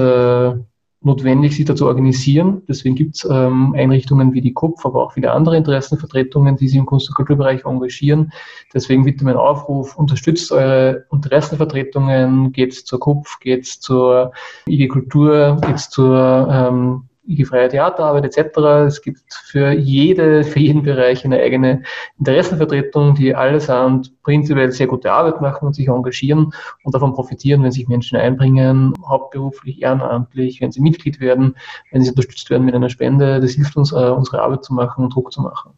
notwendig, 1.02 1.56
sich 1.56 1.64
da 1.64 1.74
zu 1.74 1.86
organisieren. 1.86 2.62
Deswegen 2.68 2.94
gibt 2.94 3.16
es 3.16 3.28
ähm, 3.30 3.74
Einrichtungen 3.76 4.32
wie 4.32 4.40
die 4.40 4.52
KUPF, 4.52 4.84
aber 4.84 5.02
auch 5.02 5.12
viele 5.12 5.32
andere 5.32 5.56
Interessenvertretungen, 5.56 6.56
die 6.56 6.68
sich 6.68 6.78
im 6.78 6.86
Kunst- 6.86 7.08
und 7.08 7.14
Kulturbereich 7.14 7.64
engagieren. 7.64 8.32
Deswegen 8.74 9.04
bitte 9.04 9.24
mein 9.24 9.36
Aufruf, 9.36 9.96
unterstützt 9.96 10.52
eure 10.52 11.06
Interessenvertretungen, 11.10 12.52
geht 12.52 12.74
zur 12.74 13.00
KUPF, 13.00 13.40
geht 13.40 13.66
zur 13.66 14.32
IG 14.66 14.88
Kultur, 14.88 15.58
geht 15.62 15.78
zur 15.78 16.48
ähm, 16.50 17.09
IG 17.30 17.44
Freie 17.44 17.68
Theaterarbeit 17.68 18.24
etc. 18.24 18.58
Es 18.86 19.02
gibt 19.02 19.32
für, 19.32 19.70
jede, 19.72 20.44
für 20.44 20.58
jeden 20.58 20.82
Bereich 20.82 21.24
eine 21.24 21.38
eigene 21.40 21.82
Interessenvertretung, 22.18 23.14
die 23.14 23.34
allesamt 23.34 24.12
prinzipiell 24.22 24.72
sehr 24.72 24.86
gute 24.86 25.12
Arbeit 25.12 25.40
machen 25.40 25.66
und 25.66 25.74
sich 25.74 25.88
engagieren 25.88 26.52
und 26.82 26.94
davon 26.94 27.14
profitieren, 27.14 27.62
wenn 27.62 27.72
sich 27.72 27.88
Menschen 27.88 28.18
einbringen, 28.18 28.92
hauptberuflich, 29.06 29.82
ehrenamtlich, 29.82 30.60
wenn 30.60 30.72
sie 30.72 30.80
Mitglied 30.80 31.20
werden, 31.20 31.56
wenn 31.92 32.02
sie 32.02 32.10
unterstützt 32.10 32.50
werden 32.50 32.64
mit 32.64 32.74
einer 32.74 32.90
Spende. 32.90 33.40
Das 33.40 33.52
hilft 33.52 33.76
uns, 33.76 33.92
äh, 33.92 33.94
unsere 33.94 34.42
Arbeit 34.42 34.64
zu 34.64 34.74
machen 34.74 35.04
und 35.04 35.14
Druck 35.14 35.32
zu 35.32 35.40
machen. 35.40 35.72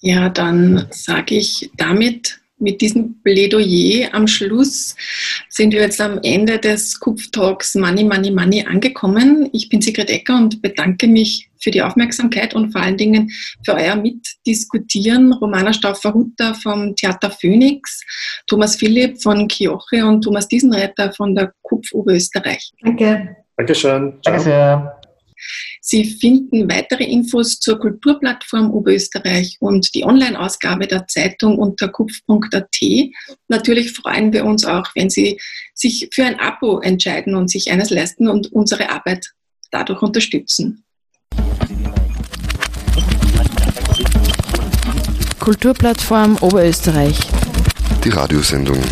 Ja, 0.00 0.28
dann 0.28 0.86
sage 0.90 1.36
ich 1.36 1.70
damit 1.76 2.40
mit 2.58 2.80
diesem 2.80 3.20
Plädoyer 3.22 4.14
am 4.14 4.26
Schluss 4.26 4.96
sind 5.48 5.72
wir 5.72 5.82
jetzt 5.82 6.00
am 6.00 6.20
Ende 6.22 6.58
des 6.58 6.98
Kupf 6.98 7.30
Talks 7.30 7.74
Money, 7.74 8.04
Money, 8.04 8.30
Money 8.30 8.64
angekommen. 8.66 9.48
Ich 9.52 9.68
bin 9.68 9.82
Sigrid 9.82 10.10
Ecker 10.10 10.36
und 10.36 10.62
bedanke 10.62 11.06
mich 11.06 11.50
für 11.60 11.70
die 11.70 11.82
Aufmerksamkeit 11.82 12.54
und 12.54 12.72
vor 12.72 12.80
allen 12.80 12.96
Dingen 12.96 13.30
für 13.64 13.74
euer 13.74 13.96
Mitdiskutieren. 13.96 15.32
Romana 15.34 15.72
Stauffer-Hutter 15.72 16.54
vom 16.54 16.94
Theater 16.96 17.30
Phoenix, 17.30 18.02
Thomas 18.46 18.76
Philipp 18.76 19.20
von 19.22 19.48
Kioche 19.48 20.06
und 20.06 20.22
Thomas 20.22 20.48
Diesenreiter 20.48 21.12
von 21.12 21.34
der 21.34 21.52
Kupf 21.62 21.92
Oberösterreich. 21.92 22.72
Danke. 22.82 23.36
Dankeschön. 23.56 24.18
Danke 24.22 24.40
sehr. 24.40 25.00
Sie 25.88 26.04
finden 26.04 26.68
weitere 26.68 27.04
Infos 27.04 27.60
zur 27.60 27.78
Kulturplattform 27.78 28.72
Oberösterreich 28.72 29.56
und 29.60 29.94
die 29.94 30.02
Online-Ausgabe 30.02 30.88
der 30.88 31.06
Zeitung 31.06 31.58
unter 31.58 31.86
kupf.at. 31.86 32.76
Natürlich 33.46 33.92
freuen 33.92 34.32
wir 34.32 34.44
uns 34.46 34.64
auch, 34.64 34.88
wenn 34.96 35.10
Sie 35.10 35.40
sich 35.74 36.08
für 36.12 36.24
ein 36.24 36.40
Abo 36.40 36.80
entscheiden 36.80 37.36
und 37.36 37.48
sich 37.48 37.70
eines 37.70 37.90
leisten 37.90 38.26
und 38.26 38.52
unsere 38.52 38.90
Arbeit 38.90 39.30
dadurch 39.70 40.02
unterstützen. 40.02 40.82
Kulturplattform 45.38 46.36
Oberösterreich. 46.40 47.16
Die 48.02 48.10
Radiosendung 48.10 48.82